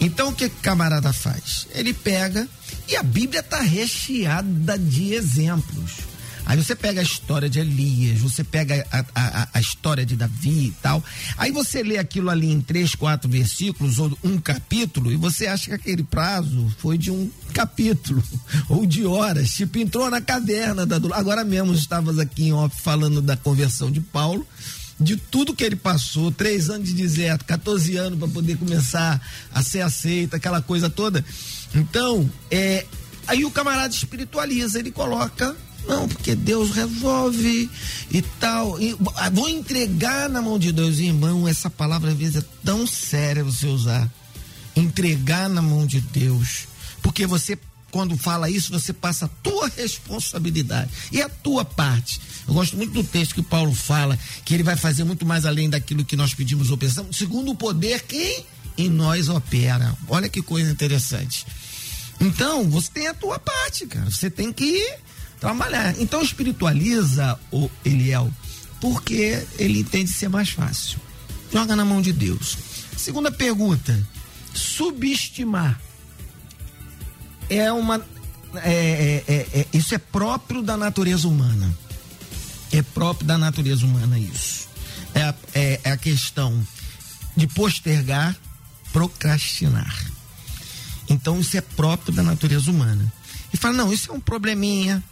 [0.00, 1.66] Então o que o camarada faz?
[1.74, 2.48] Ele pega
[2.88, 6.11] e a Bíblia está recheada de exemplos.
[6.44, 10.66] Aí você pega a história de Elias, você pega a, a, a, história de Davi
[10.66, 11.02] e tal.
[11.38, 15.66] Aí você lê aquilo ali em três, quatro versículos ou um capítulo e você acha
[15.66, 18.22] que aquele prazo foi de um capítulo
[18.68, 19.50] ou de horas.
[19.50, 20.96] Tipo, entrou na caverna da.
[21.16, 24.46] Agora mesmo estávamos aqui em off falando da conversão de Paulo
[25.00, 29.20] de tudo que ele passou, três anos de deserto, 14 anos para poder começar
[29.52, 31.24] a ser aceito, aquela coisa toda.
[31.74, 32.86] Então, é,
[33.26, 37.70] aí o camarada espiritualiza, ele coloca não, porque Deus resolve
[38.10, 38.80] e tal.
[38.80, 41.46] E, ah, vou entregar na mão de Deus, irmão.
[41.48, 44.10] Essa palavra às vezes é tão séria você usar.
[44.76, 46.68] Entregar na mão de Deus.
[47.02, 47.58] Porque você,
[47.90, 52.20] quando fala isso, você passa a tua responsabilidade e a tua parte.
[52.46, 55.68] Eu gosto muito do texto que Paulo fala, que ele vai fazer muito mais além
[55.68, 58.44] daquilo que nós pedimos ou pensamos, segundo o poder que
[58.78, 59.96] em nós opera.
[60.08, 61.44] Olha que coisa interessante.
[62.20, 64.10] Então, você tem a tua parte, cara.
[64.10, 64.98] Você tem que ir
[65.42, 65.94] trabalhar.
[65.98, 68.32] Então espiritualiza o Eliel,
[68.80, 71.00] porque ele entende ser mais fácil.
[71.52, 72.56] Joga na mão de Deus.
[72.96, 74.00] Segunda pergunta:
[74.54, 75.80] subestimar
[77.50, 78.00] é uma
[78.54, 81.76] é, é, é, é, isso é próprio da natureza humana.
[82.70, 84.68] É próprio da natureza humana isso.
[85.12, 86.64] É é, é a questão
[87.36, 88.36] de postergar,
[88.92, 90.06] procrastinar.
[91.08, 93.12] Então isso é próprio da natureza humana.
[93.52, 95.02] E fala, não, isso é um probleminha,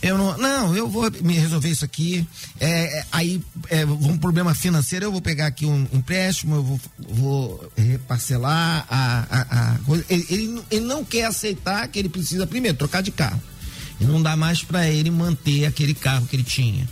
[0.00, 2.26] Eu não, não, eu vou me resolver isso aqui.
[2.60, 6.80] É, é aí, é, um problema financeiro, eu vou pegar aqui um empréstimo, eu vou,
[6.98, 10.04] vou reparcelar a, a, a coisa.
[10.08, 13.42] Ele, ele, ele, não quer aceitar que ele precisa, primeiro, trocar de carro.
[14.00, 16.88] E não dá mais para ele manter aquele carro que ele tinha.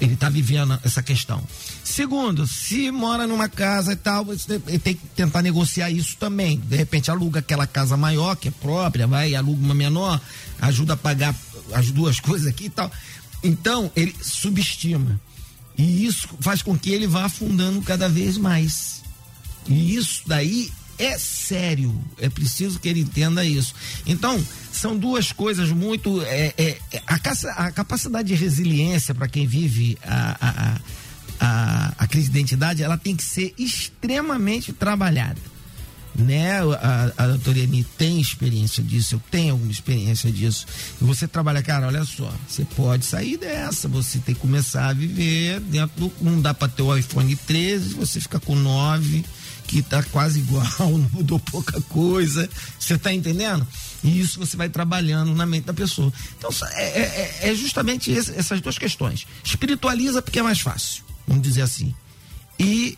[0.00, 1.42] Ele está vivendo essa questão.
[1.82, 6.58] Segundo, se mora numa casa e tal, você tem que tentar negociar isso também.
[6.58, 10.20] De repente aluga aquela casa maior, que é própria, vai, aluga uma menor,
[10.60, 11.34] ajuda a pagar
[11.72, 12.90] as duas coisas aqui e tal.
[13.42, 15.20] Então, ele subestima.
[15.76, 19.02] E isso faz com que ele vá afundando cada vez mais.
[19.66, 21.92] E isso daí é sério.
[22.18, 23.74] É preciso que ele entenda isso.
[24.06, 24.42] Então,
[24.72, 26.22] são duas coisas muito.
[26.22, 30.80] É, é, é a, a, capacidade de resiliência para quem vive a, a,
[31.40, 35.53] a, a crise de identidade, ela tem que ser extremamente trabalhada
[36.14, 36.60] né?
[36.60, 40.66] A, a Eni tem experiência disso, eu tenho alguma experiência disso.
[41.00, 44.92] E você trabalha, cara, olha só, você pode sair dessa, você tem que começar a
[44.92, 46.12] viver dentro do.
[46.20, 49.24] Não dá para ter o iPhone 13, você fica com 9,
[49.66, 52.48] que tá quase igual, não mudou pouca coisa.
[52.78, 53.66] Você tá entendendo?
[54.02, 56.12] E isso você vai trabalhando na mente da pessoa.
[56.38, 59.26] Então, é, é, é justamente esse, essas duas questões.
[59.42, 61.94] Espiritualiza porque é mais fácil, vamos dizer assim.
[62.58, 62.96] E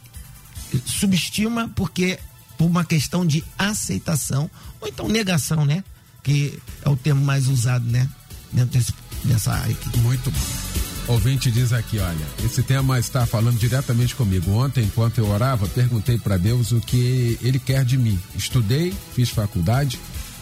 [0.84, 2.18] subestima porque
[2.56, 4.50] por uma questão de aceitação
[4.80, 5.84] ou então negação, né?
[6.22, 8.08] Que é o termo mais usado, né?
[8.52, 8.92] Dentro desse,
[9.24, 9.98] dessa área aqui.
[9.98, 10.86] Muito bom.
[11.08, 14.50] Ouvinte diz aqui, olha, esse tema está falando diretamente comigo.
[14.50, 18.18] Ontem, enquanto eu orava, perguntei para Deus o que Ele quer de mim.
[18.34, 20.00] Estudei, fiz faculdade,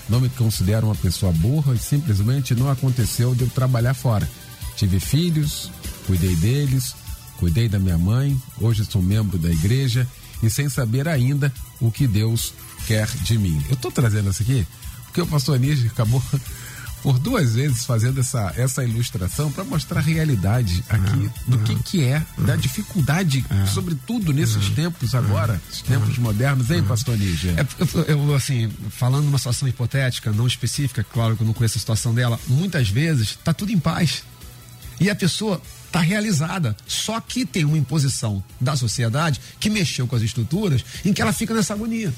[0.08, 4.28] não me considero uma pessoa burra e simplesmente não aconteceu de eu trabalhar fora.
[4.74, 5.70] Tive filhos,
[6.06, 6.94] cuidei deles,
[7.38, 10.08] cuidei da minha mãe, hoje sou membro da igreja
[10.42, 12.54] e sem saber ainda o que Deus
[12.86, 13.62] quer de mim.
[13.68, 14.66] Eu estou trazendo isso aqui
[15.14, 16.20] porque o pastor Anísio acabou
[17.00, 21.74] por duas vezes fazendo essa, essa ilustração para mostrar a realidade aqui é, do que,
[21.84, 23.66] que é, da dificuldade, é.
[23.66, 27.54] sobretudo nesses tempos agora, tempos modernos, hein, pastor Nígia?
[27.56, 31.78] É, eu, eu, assim, falando numa situação hipotética, não específica, claro que eu não conheço
[31.78, 34.24] a situação dela, muitas vezes está tudo em paz.
[34.98, 35.62] E a pessoa
[35.94, 36.76] está realizada.
[36.86, 41.32] Só que tem uma imposição da sociedade que mexeu com as estruturas em que ela
[41.32, 42.12] fica nessa agonia.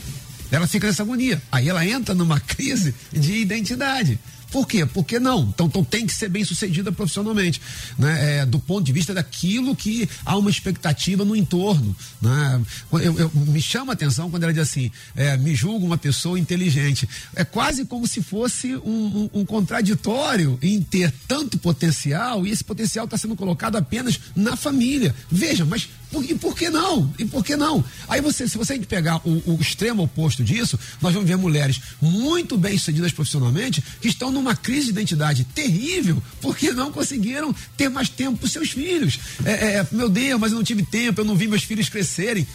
[0.50, 1.42] Ela fica nessa agonia.
[1.52, 4.18] Aí ela entra numa crise de identidade.
[4.50, 4.86] Por quê?
[4.86, 5.42] Porque não.
[5.42, 7.60] Então, então tem que ser bem sucedida profissionalmente,
[7.98, 8.40] né?
[8.40, 12.60] É, do ponto de vista daquilo que há uma expectativa no entorno, né?
[12.92, 16.38] Eu, eu me chama a atenção quando ela diz assim, é, me julgo uma pessoa
[16.38, 17.08] inteligente.
[17.34, 22.64] É quase como se fosse um, um, um contraditório em ter tanto potencial e esse
[22.64, 25.14] potencial está sendo colocado apenas na família.
[25.30, 27.12] Veja, mas e por que não?
[27.18, 27.84] E por que não?
[28.08, 32.56] Aí você, se você pegar o, o extremo oposto disso, nós vamos ver mulheres muito
[32.56, 38.08] bem sucedidas profissionalmente que estão numa crise de identidade terrível porque não conseguiram ter mais
[38.08, 39.18] tempo para seus filhos.
[39.44, 42.46] É, é, meu Deus, mas eu não tive tempo, eu não vi meus filhos crescerem.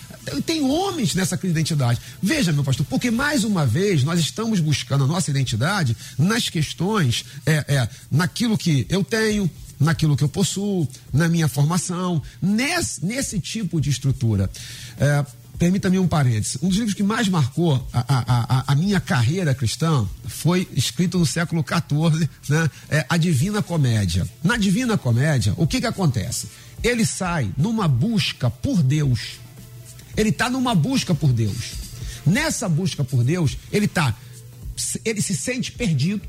[0.46, 2.00] Tem homens nessa crise de identidade.
[2.22, 7.26] Veja, meu pastor, porque mais uma vez nós estamos buscando a nossa identidade nas questões,
[7.46, 9.50] é, é, naquilo que eu tenho,
[9.82, 14.50] naquilo que eu possuo, na minha formação, nesse, nesse tipo de estrutura.
[14.98, 15.26] É,
[15.62, 16.58] Permita-me um parênteses.
[16.60, 18.24] Um dos livros que mais marcou a, a,
[18.58, 22.68] a, a, minha carreira cristã foi escrito no século XIV, né?
[22.90, 24.28] É a Divina Comédia.
[24.44, 26.48] Na Divina Comédia, o que, que acontece?
[26.84, 29.40] Ele sai numa busca por Deus.
[30.18, 31.74] Ele está numa busca por Deus.
[32.26, 34.16] Nessa busca por Deus, ele tá,
[35.06, 36.24] ele se sente perdido,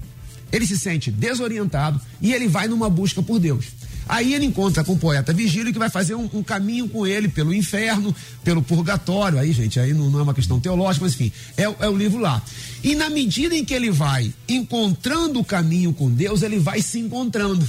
[0.53, 3.67] ele se sente desorientado e ele vai numa busca por Deus.
[4.09, 7.29] Aí ele encontra com o poeta Vigílio que vai fazer um, um, caminho com ele
[7.29, 9.39] pelo inferno, pelo purgatório.
[9.39, 12.21] Aí, gente, aí não, não é uma questão teológica, mas enfim, é, é, o livro
[12.21, 12.43] lá.
[12.83, 16.99] E na medida em que ele vai encontrando o caminho com Deus, ele vai se
[16.99, 17.67] encontrando.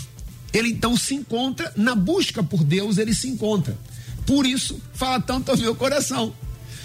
[0.52, 3.78] Ele então se encontra, na busca por Deus, ele se encontra.
[4.26, 6.34] Por isso, fala tanto ao meu coração.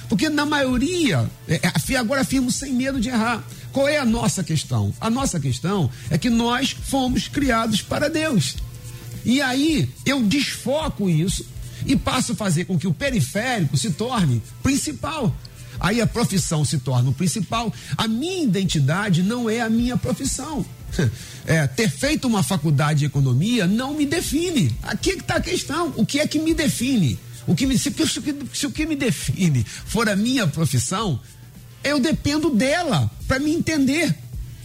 [0.09, 3.45] Porque na maioria, é, é agora afirmo sem medo de errar.
[3.73, 4.95] Qual é a nossa questão?
[5.01, 8.57] A nossa questão é que nós fomos criados para Deus.
[9.25, 11.45] E aí eu desfoco isso
[11.87, 15.35] e passo a fazer com que o periférico se torne principal.
[15.81, 17.73] Aí a profissão se torna o principal.
[17.97, 20.65] A minha identidade não é a minha profissão.
[21.47, 24.71] É, ter feito uma faculdade de economia não me define.
[24.83, 25.95] Aqui está a questão.
[25.97, 27.19] O que é que me define?
[27.47, 31.19] O que me, se, se, se o que me define for a minha profissão,
[31.83, 34.15] eu dependo dela para me entender.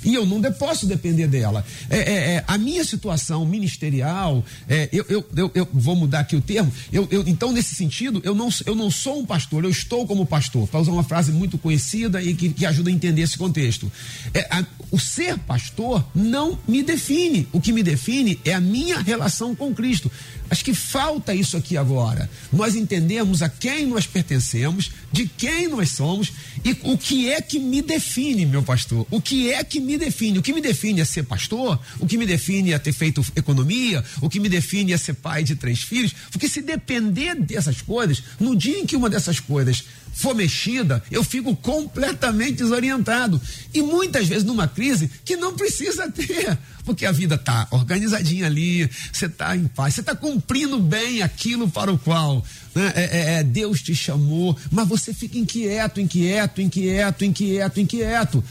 [0.06, 1.66] E eu não posso depender dela.
[1.90, 6.36] É, é, é a minha situação ministerial, é, eu, eu, eu, eu, vou mudar aqui
[6.36, 9.70] o termo, eu, eu, então, nesse sentido, eu não, eu não sou um pastor, eu
[9.70, 10.68] estou como pastor.
[10.68, 13.92] Para usar uma frase muito conhecida e que, que ajuda a entender esse contexto.
[14.34, 17.48] É, a, o ser pastor não me define.
[17.52, 20.12] O que me define é a minha relação com Cristo.
[20.54, 22.30] Acho que falta isso aqui agora.
[22.52, 26.32] Nós entendemos a quem nós pertencemos, de quem nós somos
[26.64, 29.08] e o que é que me define, meu pastor.
[29.10, 30.38] O que é que me define?
[30.38, 31.80] O que me define é ser pastor?
[32.00, 34.06] O que me define é ter feito economia?
[34.22, 36.14] O que me define é ser pai de três filhos?
[36.32, 39.84] Porque se depender dessas coisas, no dia em que uma dessas coisas
[40.14, 43.42] for mexida, eu fico completamente desorientado.
[43.74, 48.90] E muitas vezes numa crise que não precisa ter, porque a vida está organizadinha ali,
[49.12, 52.46] você está em paz, você está cumprindo bem aquilo para o qual
[52.76, 58.44] né, é, é, é, Deus te chamou, mas você fica inquieto, inquieto, inquieto, inquieto, inquieto.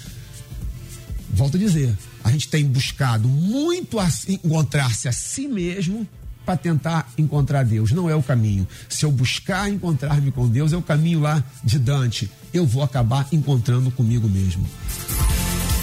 [1.31, 3.97] Volto a dizer, a gente tem buscado muito
[4.29, 6.07] encontrar-se a si mesmo
[6.45, 7.93] para tentar encontrar Deus.
[7.93, 8.67] Não é o caminho.
[8.89, 12.31] Se eu buscar encontrar-me com Deus, é o caminho lá de Dante.
[12.53, 14.67] Eu vou acabar encontrando comigo mesmo.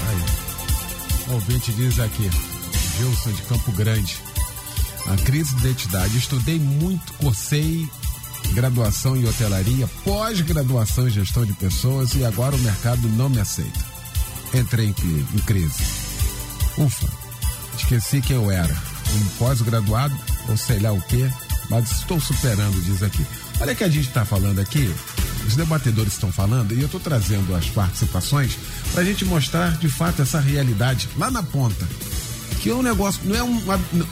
[0.08, 1.30] Aí.
[1.30, 2.30] O ouvinte diz aqui,
[2.98, 4.18] Gilson de Campo Grande.
[5.08, 6.18] A crise de identidade.
[6.18, 7.88] Estudei muito, cursei
[8.54, 13.86] graduação em hotelaria, pós-graduação em gestão de pessoas e agora o mercado não me aceita.
[14.54, 15.84] Entrei em, em crise.
[16.78, 17.08] Ufa,
[17.78, 18.76] esqueci quem eu era.
[19.16, 20.16] Um pós-graduado
[20.50, 21.30] ou sei lá o quê,
[21.70, 23.26] mas estou superando, diz aqui.
[23.60, 24.94] Olha que a gente está falando aqui,
[25.46, 28.58] os debatedores estão falando, e eu estou trazendo as participações
[28.92, 31.88] para a gente mostrar de fato essa realidade lá na ponta.
[32.62, 33.62] Que é um negócio, não é, um,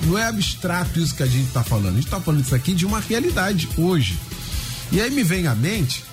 [0.04, 2.74] não é abstrato isso que a gente está falando, a gente está falando isso aqui
[2.74, 4.18] de uma realidade hoje.
[4.92, 6.06] E aí me vem à mente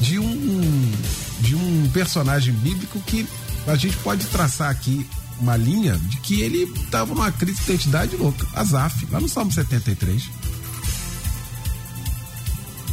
[0.00, 0.92] de um,
[1.40, 3.26] de um personagem bíblico que
[3.66, 5.06] a gente pode traçar aqui
[5.42, 8.46] uma linha de que ele estava numa crise de identidade louca.
[8.54, 10.30] Azaf, lá no Salmo 73.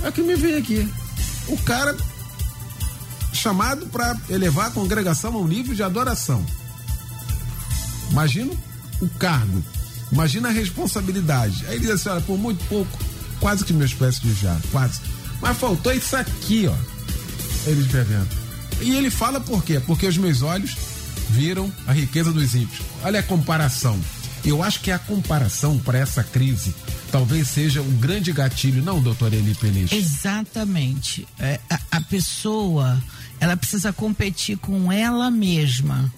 [0.03, 0.91] É o que me vem aqui.
[1.47, 1.95] O cara
[3.31, 6.43] chamado para elevar a congregação a um nível de adoração.
[8.11, 8.51] Imagina
[8.99, 9.63] o cargo,
[10.11, 11.65] imagina a responsabilidade.
[11.67, 12.97] Aí ele diz assim: olha, por muito pouco,
[13.39, 15.01] quase que meus pés já, quase.
[15.39, 16.75] Mas faltou isso aqui, ó.
[17.67, 18.27] Ele escrevendo.
[18.81, 19.79] E ele fala por quê?
[19.79, 20.75] Porque os meus olhos
[21.29, 22.85] viram a riqueza dos ímpios.
[23.03, 23.99] Olha a comparação.
[24.43, 26.73] Eu acho que a comparação para essa crise
[27.11, 29.95] talvez seja um grande gatilho, não, doutor Eli Peniche?
[29.95, 31.27] Exatamente.
[31.37, 33.01] É, a, a pessoa,
[33.39, 36.11] ela precisa competir com ela mesma.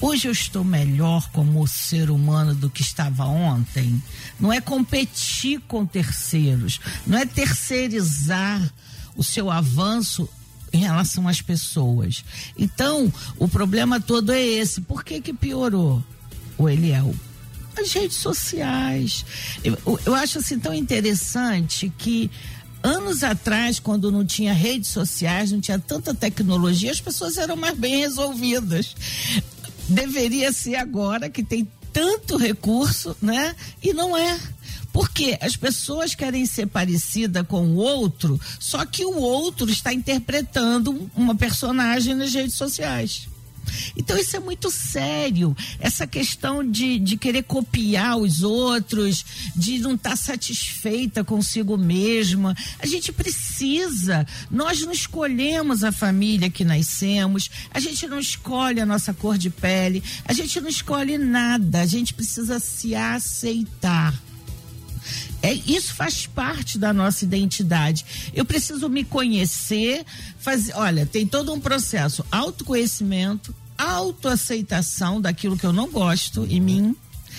[0.00, 4.02] Hoje eu estou melhor como ser humano do que estava ontem.
[4.38, 8.72] Não é competir com terceiros, não é terceirizar
[9.14, 10.28] o seu avanço
[10.72, 12.24] em relação às pessoas.
[12.58, 14.80] Então, o problema todo é esse.
[14.80, 16.02] Por que que piorou?
[16.56, 17.14] O Eliel?
[17.76, 19.24] As redes sociais.
[19.64, 22.30] Eu, eu acho assim tão interessante que
[22.82, 27.76] anos atrás, quando não tinha redes sociais, não tinha tanta tecnologia, as pessoas eram mais
[27.76, 28.94] bem resolvidas.
[29.88, 33.54] Deveria ser agora que tem tanto recurso, né?
[33.82, 34.38] E não é.
[34.92, 41.10] Porque as pessoas querem ser parecida com o outro, só que o outro está interpretando
[41.14, 43.28] uma personagem nas redes sociais.
[43.96, 45.56] Então isso é muito sério.
[45.78, 49.24] Essa questão de, de querer copiar os outros,
[49.54, 52.56] de não estar tá satisfeita consigo mesma.
[52.78, 54.26] A gente precisa.
[54.50, 59.50] Nós não escolhemos a família que nascemos, a gente não escolhe a nossa cor de
[59.50, 61.80] pele, a gente não escolhe nada.
[61.80, 64.29] A gente precisa se aceitar.
[65.42, 68.04] É, isso faz parte da nossa identidade.
[68.34, 70.04] Eu preciso me conhecer,
[70.38, 70.74] fazer.
[70.74, 76.96] Olha, tem todo um processo: autoconhecimento, autoaceitação daquilo que eu não gosto em mim.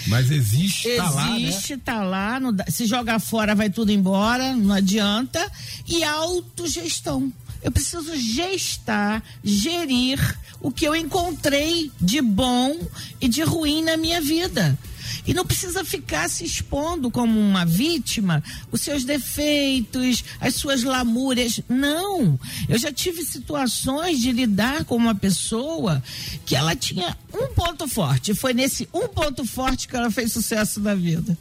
[0.07, 1.39] Mas existe, existe tá lá.
[1.39, 1.81] Existe, né?
[1.85, 2.39] tá lá.
[2.39, 5.51] No, se jogar fora, vai tudo embora, não adianta.
[5.87, 7.31] E autogestão.
[7.61, 10.19] Eu preciso gestar, gerir
[10.59, 12.75] o que eu encontrei de bom
[13.19, 14.77] e de ruim na minha vida.
[15.25, 21.61] E não precisa ficar se expondo como uma vítima, os seus defeitos, as suas lamúrias.
[21.69, 22.39] Não.
[22.67, 26.03] Eu já tive situações de lidar com uma pessoa
[26.45, 28.33] que ela tinha um ponto forte.
[28.33, 31.37] Foi nesse um ponto forte que ela fez sucesso na vida.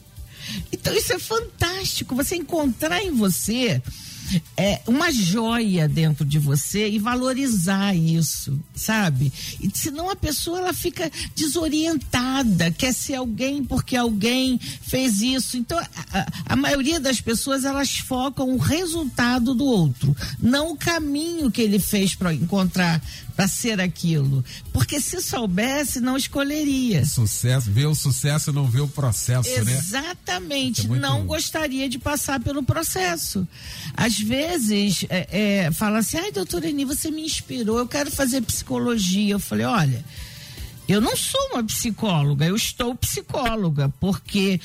[0.73, 2.15] Então isso é fantástico.
[2.15, 3.83] Você encontrar em você
[4.57, 9.33] é, uma joia dentro de você e valorizar isso, sabe?
[9.61, 15.57] E senão a pessoa ela fica desorientada, quer ser alguém porque alguém fez isso.
[15.57, 21.51] Então a, a maioria das pessoas elas focam o resultado do outro, não o caminho
[21.51, 23.03] que ele fez para encontrar
[23.41, 24.45] para ser aquilo.
[24.71, 27.07] Porque se soubesse, não escolheria.
[27.07, 29.71] Sucesso, vê o sucesso, não vê o processo, Exatamente.
[29.71, 29.79] né?
[29.79, 30.85] Exatamente.
[30.85, 31.01] É muito...
[31.01, 33.49] Não gostaria de passar pelo processo.
[33.97, 38.41] Às vezes, é, é, fala assim, ai, doutora Eni, você me inspirou, eu quero fazer
[38.43, 39.35] psicologia.
[39.35, 40.05] Eu falei, olha,
[40.89, 44.61] eu não sou uma psicóloga, eu estou psicóloga, porque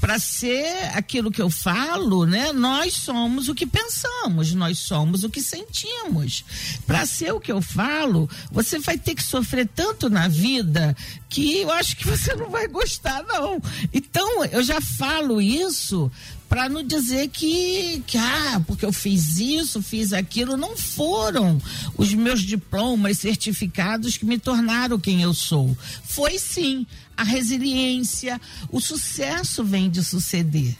[0.00, 2.52] para ser aquilo que eu falo, né?
[2.52, 6.42] Nós somos o que pensamos, nós somos o que sentimos.
[6.86, 10.96] Para ser o que eu falo, você vai ter que sofrer tanto na vida
[11.28, 13.60] que eu acho que você não vai gostar não.
[13.92, 16.10] Então, eu já falo isso
[16.50, 21.62] para não dizer que, que, ah, porque eu fiz isso, fiz aquilo, não foram
[21.96, 25.76] os meus diplomas, certificados que me tornaram quem eu sou.
[26.02, 26.84] Foi sim
[27.16, 30.76] a resiliência, o sucesso vem de suceder.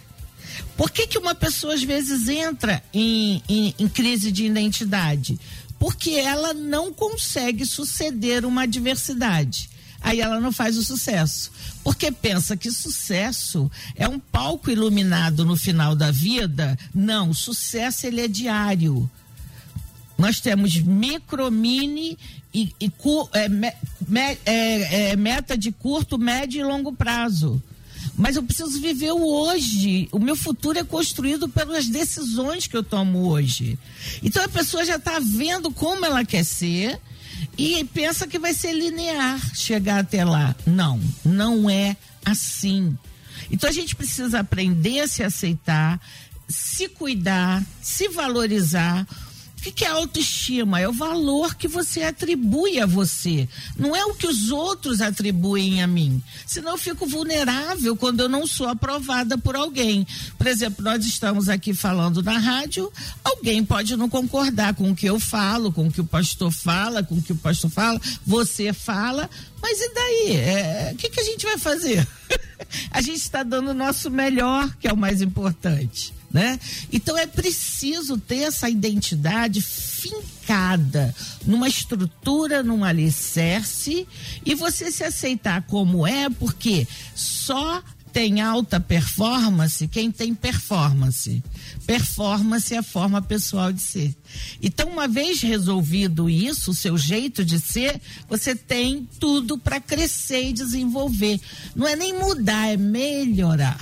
[0.77, 5.39] Por que, que uma pessoa às vezes entra em, em, em crise de identidade?
[5.79, 9.70] Porque ela não consegue suceder uma adversidade
[10.01, 11.51] aí ela não faz o sucesso.
[11.83, 16.79] Porque pensa que sucesso é um palco iluminado no final da vida.
[16.95, 19.11] Não, sucesso ele é diário.
[20.19, 22.19] Nós temos micro, mini
[22.53, 22.93] e, e
[23.33, 23.73] é, me,
[24.19, 24.37] é,
[25.11, 27.63] é, meta de curto, médio e longo prazo.
[28.17, 30.09] Mas eu preciso viver o hoje.
[30.13, 33.79] O meu futuro é construído pelas decisões que eu tomo hoje.
[34.23, 37.01] Então a pessoa já está vendo como ela quer ser
[37.57, 40.55] e pensa que vai ser linear chegar até lá.
[40.67, 42.97] Não, não é assim.
[43.51, 46.01] Então a gente precisa aprender a se aceitar,
[46.49, 49.07] se cuidar, se valorizar
[49.61, 50.81] o que, que é autoestima?
[50.81, 53.47] É o valor que você atribui a você.
[53.77, 56.23] Não é o que os outros atribuem a mim.
[56.47, 60.07] Senão eu fico vulnerável quando eu não sou aprovada por alguém.
[60.39, 62.91] Por exemplo, nós estamos aqui falando na rádio,
[63.23, 67.03] alguém pode não concordar com o que eu falo, com o que o pastor fala,
[67.03, 69.29] com o que o pastor fala, você fala,
[69.61, 70.37] mas e daí?
[70.37, 72.07] É, o que, que a gente vai fazer?
[72.91, 76.59] a gente está dando o nosso melhor, que é o mais importante né?
[76.93, 84.07] Então é preciso ter essa identidade fincada numa estrutura, num alicerce
[84.45, 87.83] e você se aceitar como é, porque só
[88.13, 91.43] tem alta performance quem tem performance.
[91.87, 94.15] Performance é a forma pessoal de ser.
[94.63, 100.51] Então, uma vez resolvido isso, o seu jeito de ser, você tem tudo para crescer
[100.51, 101.41] e desenvolver.
[101.75, 103.79] Não é nem mudar, é melhorar.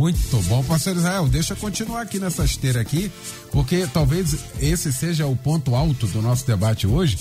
[0.00, 1.28] Muito bom, pastor Israel.
[1.28, 3.12] Deixa eu continuar aqui nessa esteira aqui,
[3.52, 7.18] porque talvez esse seja o ponto alto do nosso debate hoje.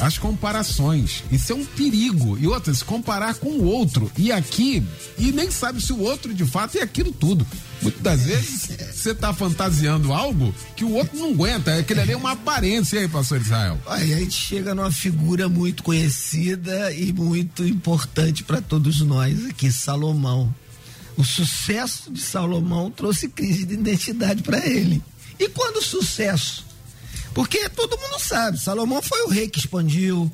[0.00, 1.24] As comparações.
[1.32, 2.38] Isso é um perigo.
[2.38, 4.08] E outras, comparar com o outro.
[4.16, 4.84] E aqui,
[5.18, 7.44] e nem sabe se o outro de fato é aquilo tudo.
[7.82, 11.72] Muitas das vezes você está fantasiando algo que o outro não aguenta.
[11.72, 13.80] É aquele ali é uma aparência aí, pastor Israel.
[13.84, 19.72] Aí a gente chega numa figura muito conhecida e muito importante para todos nós aqui,
[19.72, 20.54] Salomão.
[21.16, 25.02] O sucesso de Salomão trouxe crise de identidade para ele.
[25.38, 26.64] E quando o sucesso?
[27.34, 30.30] Porque todo mundo sabe, Salomão foi o rei que expandiu,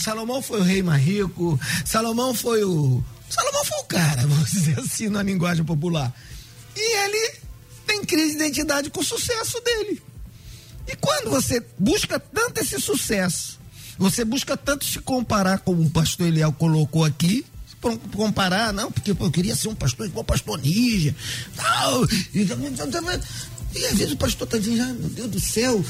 [0.00, 3.02] Salomão foi o rei mais rico, Salomão foi o.
[3.28, 6.12] Salomão foi o cara, vamos dizer assim, na linguagem popular.
[6.74, 7.34] E ele
[7.86, 10.02] tem crise de identidade com o sucesso dele.
[10.88, 13.60] E quando você busca tanto esse sucesso,
[13.98, 17.44] você busca tanto se comparar, como o pastor Eliel colocou aqui,
[18.14, 21.14] comparar, não, porque eu queria ser um pastor igual pastor Nígia,
[21.56, 22.06] tal,
[23.72, 25.84] e, às vezes o pastor está dizendo, ah, meu Deus do céu,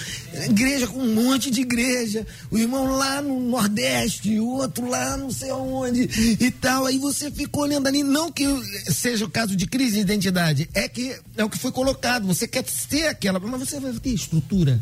[0.44, 5.30] igreja com um monte de igreja, o irmão lá no Nordeste, o outro lá não
[5.30, 6.02] sei aonde
[6.38, 6.84] e tal.
[6.84, 8.44] Aí você fica olhando ali, não que
[8.92, 12.46] seja o caso de crise de identidade, é que é o que foi colocado, você
[12.46, 14.80] quer ser aquela, mas você vai ter estrutura.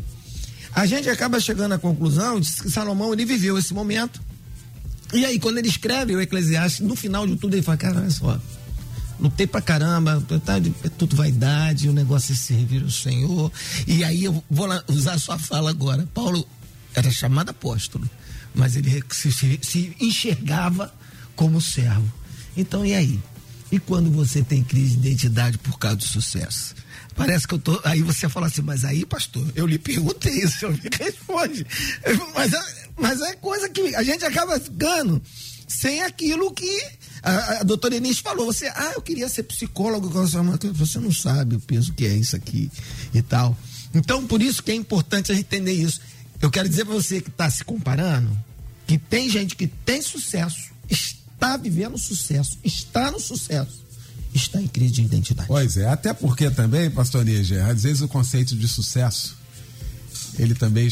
[0.73, 4.21] A gente acaba chegando à conclusão de que Salomão ele viveu esse momento
[5.13, 8.09] e aí, quando ele escreve o Eclesiastes, no final de tudo, ele fala: cara, olha
[8.09, 8.39] só,
[9.19, 13.51] lutei pra caramba, tá, é tudo vaidade, o negócio é servir o Senhor.
[13.87, 16.07] E aí eu vou lá, usar a sua fala agora.
[16.13, 16.47] Paulo
[16.93, 18.09] era chamado apóstolo,
[18.53, 19.31] mas ele se,
[19.61, 20.93] se, enxergava
[21.35, 22.11] como servo.
[22.55, 23.19] Então, e aí?
[23.71, 26.75] E quando você tem crise de identidade por causa do sucesso?
[27.15, 27.79] Parece que eu tô.
[27.83, 31.65] Aí você fala assim, mas aí, pastor, eu lhe perguntei isso, eu me responde.
[32.33, 32.51] Mas,
[32.99, 35.21] mas é coisa que a gente acaba ficando
[35.67, 36.83] sem aquilo que
[37.21, 38.47] a, a doutora Enis falou.
[38.47, 40.09] Você, ah, eu queria ser psicólogo.
[40.09, 42.71] Você não sabe o peso que é isso aqui
[43.13, 43.57] e tal.
[43.93, 46.01] Então, por isso que é importante a gente entender isso.
[46.41, 48.29] Eu quero dizer para você que está se comparando,
[48.87, 53.83] que tem gente que tem sucesso, está vivendo sucesso, está no sucesso,
[54.33, 55.47] está em crise de identidade.
[55.47, 59.37] Pois é, até porque também, pastor Níger, às vezes o conceito de sucesso,
[60.37, 60.87] ele também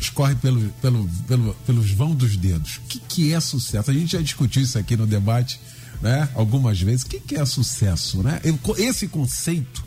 [0.00, 2.76] escorre pelo, pelo, pelo, pelos vão dos dedos.
[2.76, 3.90] O que, que é sucesso?
[3.90, 5.60] A gente já discutiu isso aqui no debate,
[6.00, 6.28] né?
[6.34, 7.02] Algumas vezes.
[7.02, 8.40] O que, que é sucesso, né?
[8.78, 9.84] Esse conceito,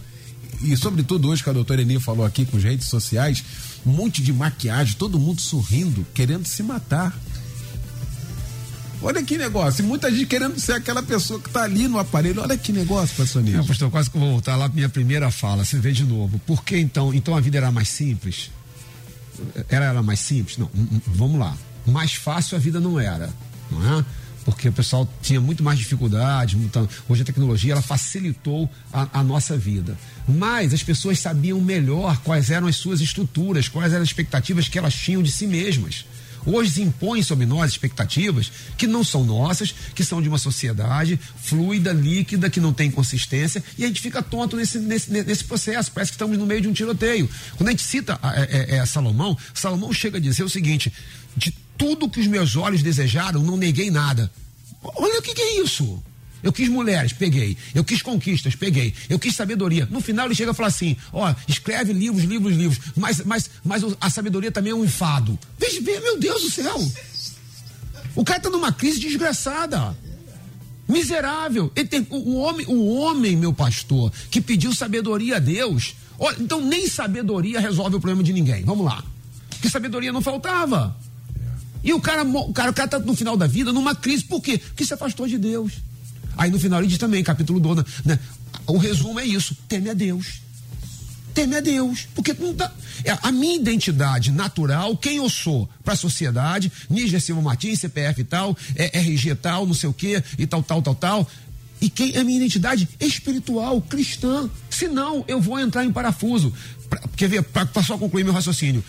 [0.62, 3.44] e sobretudo hoje que a doutora Eni falou aqui com as redes sociais,
[3.86, 7.18] um monte de maquiagem, todo mundo sorrindo, querendo se matar.
[9.02, 9.82] Olha que negócio.
[9.82, 12.42] E muita gente querendo ser aquela pessoa que está ali no aparelho.
[12.42, 13.66] Olha que negócio, pastor Nilson.
[13.66, 15.64] pastor, quase que eu vou voltar lá para minha primeira fala.
[15.64, 16.38] Você vê de novo.
[16.40, 17.14] Por que então?
[17.14, 18.52] Então a vida era mais simples?
[19.70, 20.58] Era, era mais simples?
[20.58, 20.70] Não,
[21.08, 21.56] vamos lá.
[21.86, 23.30] Mais fácil a vida não era,
[23.72, 24.06] não é?
[24.46, 26.58] Porque o pessoal tinha muito mais dificuldade.
[27.08, 29.98] Hoje a tecnologia ela facilitou a, a nossa vida.
[30.28, 34.78] Mas as pessoas sabiam melhor quais eram as suas estruturas, quais eram as expectativas que
[34.78, 36.06] elas tinham de si mesmas.
[36.46, 41.92] Hoje impõem sobre nós expectativas que não são nossas, que são de uma sociedade fluida,
[41.92, 45.92] líquida, que não tem consistência, e a gente fica tonto nesse, nesse, nesse processo.
[45.92, 47.30] Parece que estamos no meio de um tiroteio.
[47.58, 50.92] Quando a gente cita é, é, é, Salomão, Salomão chega a dizer o seguinte:
[51.36, 54.32] de tudo que os meus olhos desejaram, não neguei nada.
[54.84, 56.02] Olha o que, que é isso.
[56.42, 57.58] Eu quis mulheres, peguei.
[57.76, 58.94] Eu quis conquistas, peguei.
[59.10, 59.88] Eu quis sabedoria.
[59.92, 62.80] No final ele chega e fala assim: ó, escreve livros, livros, livros.
[62.96, 65.38] Mas, mas, mas a sabedoria também é um enfado.
[65.58, 66.80] Veja bem, meu Deus do céu.
[68.16, 69.96] O cara está numa crise desgraçada.
[70.88, 71.70] Miserável.
[71.70, 75.96] Tem, o, homem, o homem, meu pastor, que pediu sabedoria a Deus.
[76.18, 78.64] Ó, então nem sabedoria resolve o problema de ninguém.
[78.64, 79.04] Vamos lá.
[79.50, 80.98] Porque sabedoria não faltava.
[81.84, 84.24] E o cara, o cara, o cara tá no final da vida numa crise.
[84.24, 84.58] Por quê?
[84.58, 85.74] Porque se afastou de Deus.
[86.40, 88.18] Aí no final ele diz também, capítulo 12, né?
[88.66, 90.42] O resumo é isso: teme a Deus.
[91.34, 92.08] Teme a Deus.
[92.16, 92.72] Porque não dá.
[93.04, 98.22] É, a minha identidade natural, quem eu sou para a sociedade, Níger Silva Martins, CPF
[98.22, 101.28] e tal, é, RG tal, não sei o quê, e tal, tal, tal, tal.
[101.82, 104.50] E quem é a minha identidade espiritual, cristã.
[104.70, 106.54] Senão, eu vou entrar em parafuso.
[106.90, 107.44] Pra, quer ver?
[107.44, 108.82] Para só concluir meu raciocínio.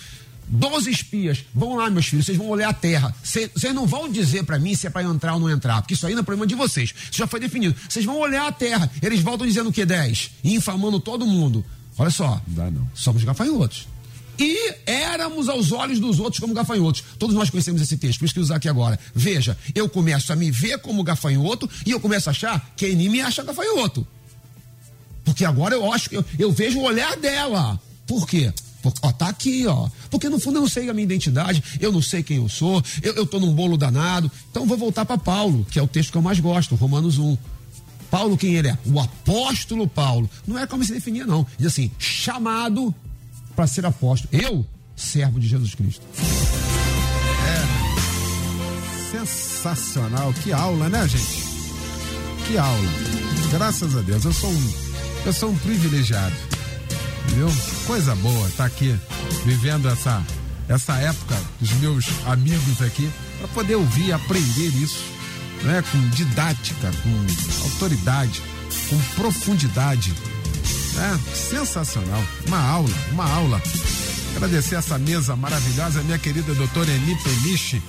[0.52, 1.44] Doze espias.
[1.54, 3.14] Vão lá, meus filhos, vocês vão olhar a terra.
[3.22, 6.04] Vocês não vão dizer para mim se é para entrar ou não entrar, porque isso
[6.06, 6.92] aí não é problema de vocês.
[7.04, 7.76] Isso já foi definido.
[7.88, 8.90] Vocês vão olhar a terra.
[9.00, 9.86] Eles voltam dizendo o que?
[9.86, 10.32] Dez.
[10.42, 11.64] E infamando todo mundo.
[11.96, 12.42] Olha só.
[12.48, 12.90] Não dá, não.
[12.94, 13.86] Somos gafanhotos.
[14.40, 17.04] E éramos aos olhos dos outros como gafanhotos.
[17.18, 18.98] Todos nós conhecemos esse texto, por isso que usar aqui agora.
[19.14, 22.88] Veja, eu começo a me ver como gafanhoto e eu começo a achar que a
[22.88, 24.06] Eni me acha gafanhoto.
[25.24, 27.78] Porque agora eu acho que eu, eu vejo o olhar dela.
[28.06, 28.52] Por quê?
[29.02, 29.88] Ó, tá aqui, ó.
[30.10, 32.82] Porque no fundo eu não sei a minha identidade, eu não sei quem eu sou,
[33.02, 34.30] eu, eu tô num bolo danado.
[34.50, 37.36] Então vou voltar para Paulo, que é o texto que eu mais gosto, Romanos 1.
[38.10, 38.78] Paulo, quem ele é?
[38.86, 40.28] O apóstolo Paulo.
[40.46, 41.46] Não é como se definia, não.
[41.56, 42.94] Diz assim: chamado
[43.54, 44.28] para ser apóstolo.
[44.32, 44.66] Eu,
[44.96, 46.04] servo de Jesus Cristo.
[47.46, 47.90] É
[49.12, 50.32] sensacional.
[50.42, 51.44] Que aula, né, gente?
[52.46, 52.88] Que aula.
[53.52, 54.24] Graças a Deus.
[54.24, 54.72] Eu sou um,
[55.26, 56.34] eu sou um privilegiado
[57.28, 57.48] viu?
[57.86, 58.98] Coisa boa, tá aqui
[59.44, 60.22] vivendo essa
[60.68, 65.02] essa época dos meus amigos aqui para poder ouvir, aprender isso,
[65.62, 65.82] né?
[65.90, 68.40] Com didática, com autoridade,
[68.88, 70.14] com profundidade,
[70.94, 71.20] né?
[71.34, 73.60] Sensacional, uma aula, uma aula.
[74.36, 77.82] Agradecer essa mesa maravilhosa, minha querida doutora Eni Peniche,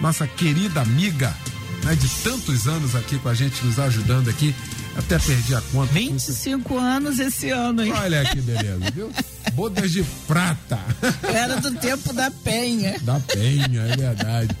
[0.00, 1.36] nossa querida amiga,
[1.84, 1.94] né?
[1.94, 4.54] De tantos anos aqui com a gente, nos ajudando aqui
[4.96, 5.92] até perdi a conta.
[5.92, 7.92] 25 anos esse ano, hein?
[7.92, 9.10] Olha que beleza, viu?
[9.54, 10.78] Bodas de prata.
[11.22, 12.98] Era do tempo da penha.
[13.00, 14.56] Da penha, é verdade.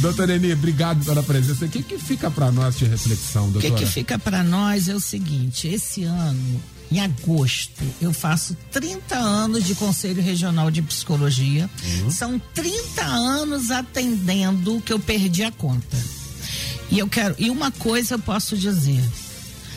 [0.00, 1.64] Doutora Eni, obrigado pela presença.
[1.64, 3.74] O que, que fica para nós de reflexão, doutora?
[3.74, 8.56] O que, que fica para nós é o seguinte: esse ano, em agosto, eu faço
[8.70, 11.68] 30 anos de Conselho Regional de Psicologia.
[11.84, 12.10] Uhum.
[12.10, 16.21] São 30 anos atendendo que eu perdi a conta.
[16.92, 19.02] E eu quero, e uma coisa eu posso dizer,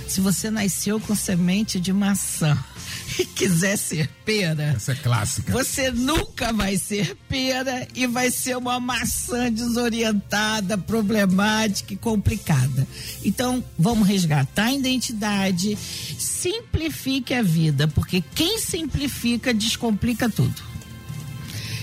[0.05, 2.61] se você nasceu com semente de maçã
[3.18, 4.74] e quiser ser pera.
[4.76, 5.53] Essa é clássica.
[5.53, 12.86] Você nunca vai ser pera e vai ser uma maçã desorientada, problemática e complicada.
[13.24, 15.78] Então, vamos resgatar a identidade,
[16.20, 20.74] simplifique a vida, porque quem simplifica descomplica tudo.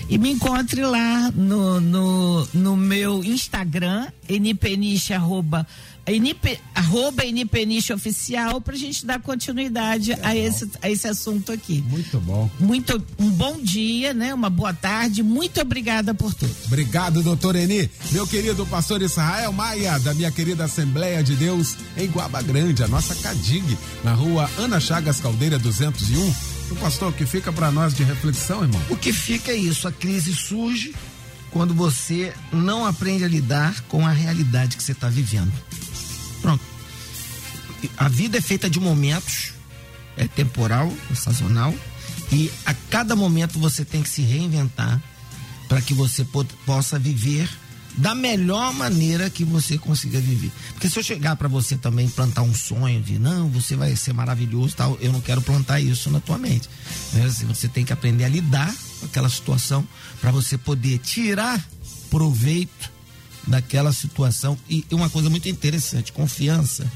[0.09, 5.65] E me encontre lá no, no, no meu Instagram, npeniche, arroba
[6.05, 11.83] NP, arroba NPNIX oficial para a gente dar continuidade a esse, a esse assunto aqui.
[11.87, 12.49] Muito bom.
[12.59, 14.33] Muito, um bom dia, né?
[14.33, 15.23] Uma boa tarde.
[15.23, 16.53] Muito obrigada por tudo.
[16.65, 17.89] Obrigado, doutor Eni.
[18.11, 22.87] Meu querido pastor Israel Maia, da minha querida Assembleia de Deus em Guaba Grande, a
[22.87, 26.52] nossa CADIG, na rua Ana Chagas Caldeira 201.
[26.73, 28.81] O pastor, o que fica para nós de reflexão, irmão?
[28.89, 30.95] O que fica é isso, a crise surge
[31.51, 35.53] quando você não aprende a lidar com a realidade que você está vivendo.
[36.41, 36.63] Pronto.
[37.95, 39.53] A vida é feita de momentos,
[40.17, 41.75] é temporal, é sazonal,
[42.31, 44.99] e a cada momento você tem que se reinventar
[45.69, 46.25] para que você
[46.65, 47.47] possa viver
[47.95, 50.51] da melhor maneira que você consiga viver.
[50.73, 54.13] Porque se eu chegar para você também plantar um sonho de não, você vai ser
[54.13, 56.69] maravilhoso, tal, eu não quero plantar isso na tua mente.
[57.13, 57.27] Né?
[57.47, 59.87] Você tem que aprender a lidar com aquela situação
[60.19, 61.63] para você poder tirar
[62.09, 62.91] proveito
[63.47, 64.57] daquela situação.
[64.69, 66.91] E uma coisa muito interessante, confiança,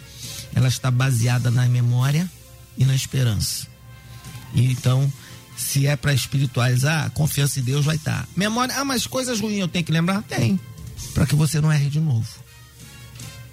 [0.55, 2.29] ela está baseada na memória
[2.77, 3.67] e na esperança.
[4.53, 5.11] E então,
[5.55, 8.21] se é para espiritualizar, confiança em Deus vai estar.
[8.21, 8.27] Tá.
[8.35, 10.23] Memória, ah, mas coisas ruins eu tenho que lembrar?
[10.23, 10.59] Tem
[11.13, 12.27] para que você não erre de novo.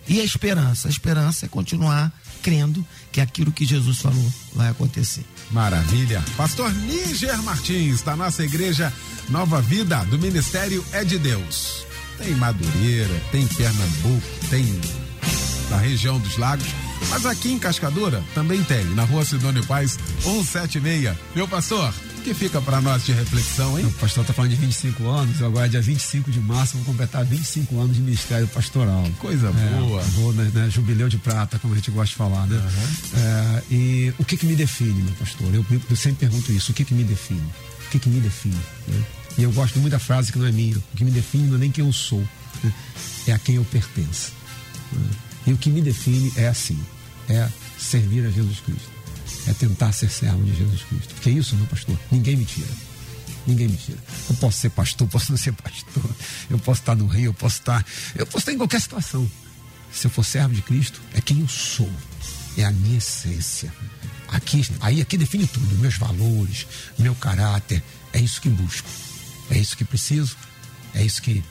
[0.06, 0.88] E a esperança?
[0.88, 5.24] A esperança é continuar crendo que aquilo que Jesus falou vai acontecer.
[5.50, 6.22] Maravilha.
[6.36, 8.92] Pastor Níger Martins, da nossa igreja
[9.30, 11.86] Nova Vida, do Ministério É de Deus.
[12.18, 14.64] Tem Madureira, tem Pernambuco, tem
[15.70, 16.66] da região dos lagos,
[17.08, 21.16] mas aqui em Cascadura também tem, na rua Sidônio Paz, 176.
[21.34, 21.92] Meu pastor,
[22.24, 23.84] que fica para nós de reflexão, hein?
[23.84, 27.22] O pastor está falando de 25 anos, agora é dia 25 de março, vou completar
[27.22, 29.06] 25 anos de ministério pastoral.
[29.18, 30.00] Coisa é, boa.
[30.00, 32.56] Vou, né, né, jubileu de prata, como a gente gosta de falar, né?
[32.56, 33.20] Uhum.
[33.20, 35.54] É, e o que que me define, meu pastor?
[35.54, 37.46] Eu, eu, sempre pergunto isso, o que que me define?
[37.86, 38.58] O que que me define?
[38.88, 39.04] Né?
[39.36, 41.56] E eu gosto muito da frase que não é minha, o que me define não
[41.56, 42.26] é nem quem eu sou,
[42.62, 42.72] né?
[43.26, 44.32] é a quem eu pertenço.
[44.90, 45.10] Né?
[45.48, 46.80] E o que me define é assim,
[47.28, 47.46] é
[47.78, 48.93] servir a Jesus Cristo
[49.46, 51.14] é tentar ser servo de Jesus Cristo.
[51.14, 52.72] Porque é isso, meu pastor, ninguém me tira.
[53.46, 53.98] Ninguém me tira.
[54.30, 56.10] Eu posso ser pastor, posso não ser pastor.
[56.48, 57.84] Eu posso estar no rio, eu posso estar.
[58.14, 59.30] Eu posso estar em qualquer situação.
[59.92, 61.90] Se eu for servo de Cristo, é quem eu sou.
[62.56, 63.72] É a minha essência.
[64.28, 66.66] Aqui, aí aqui define tudo, meus valores,
[66.98, 67.82] meu caráter.
[68.12, 68.88] É isso que busco.
[69.50, 70.36] É isso que preciso.
[70.94, 71.44] É isso que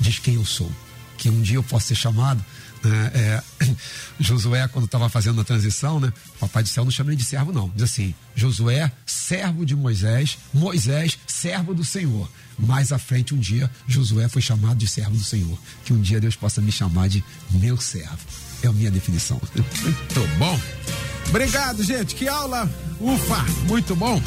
[0.00, 0.70] diz quem eu sou.
[1.18, 2.44] Que um dia eu possa ser chamado
[2.88, 3.10] né?
[3.14, 3.42] É,
[4.20, 6.12] Josué, quando estava fazendo a transição, né?
[6.36, 7.70] O Papai do Céu não chama ele de servo, não.
[7.74, 12.28] Diz assim: Josué, servo de Moisés, Moisés, servo do Senhor.
[12.58, 15.58] Mais à frente, um dia, Josué foi chamado de servo do Senhor.
[15.84, 18.18] Que um dia Deus possa me chamar de meu servo.
[18.62, 19.40] É a minha definição.
[19.54, 20.58] Muito bom.
[21.28, 22.14] Obrigado, gente.
[22.14, 22.70] Que aula.
[23.00, 24.22] Ufa, muito bom.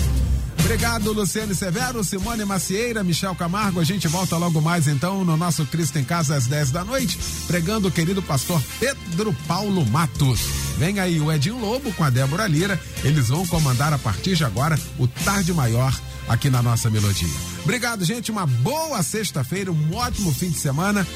[0.59, 3.79] Obrigado, Luciane Severo, Simone Macieira, Michel Camargo.
[3.79, 7.17] A gente volta logo mais então no nosso Cristo em Casa às 10 da noite,
[7.47, 10.41] pregando o querido pastor Pedro Paulo Matos.
[10.77, 12.79] Vem aí o Edinho Lobo com a Débora Lira.
[13.03, 15.97] Eles vão comandar a partir de agora o Tarde Maior
[16.27, 17.33] aqui na nossa melodia.
[17.63, 18.31] Obrigado, gente.
[18.31, 21.07] Uma boa sexta-feira, um ótimo fim de semana.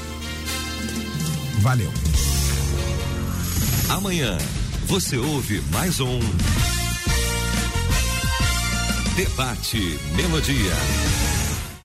[1.60, 1.92] Valeu.
[3.88, 4.36] Amanhã
[4.86, 6.20] você ouve mais um.
[9.14, 11.31] Debate Melodia.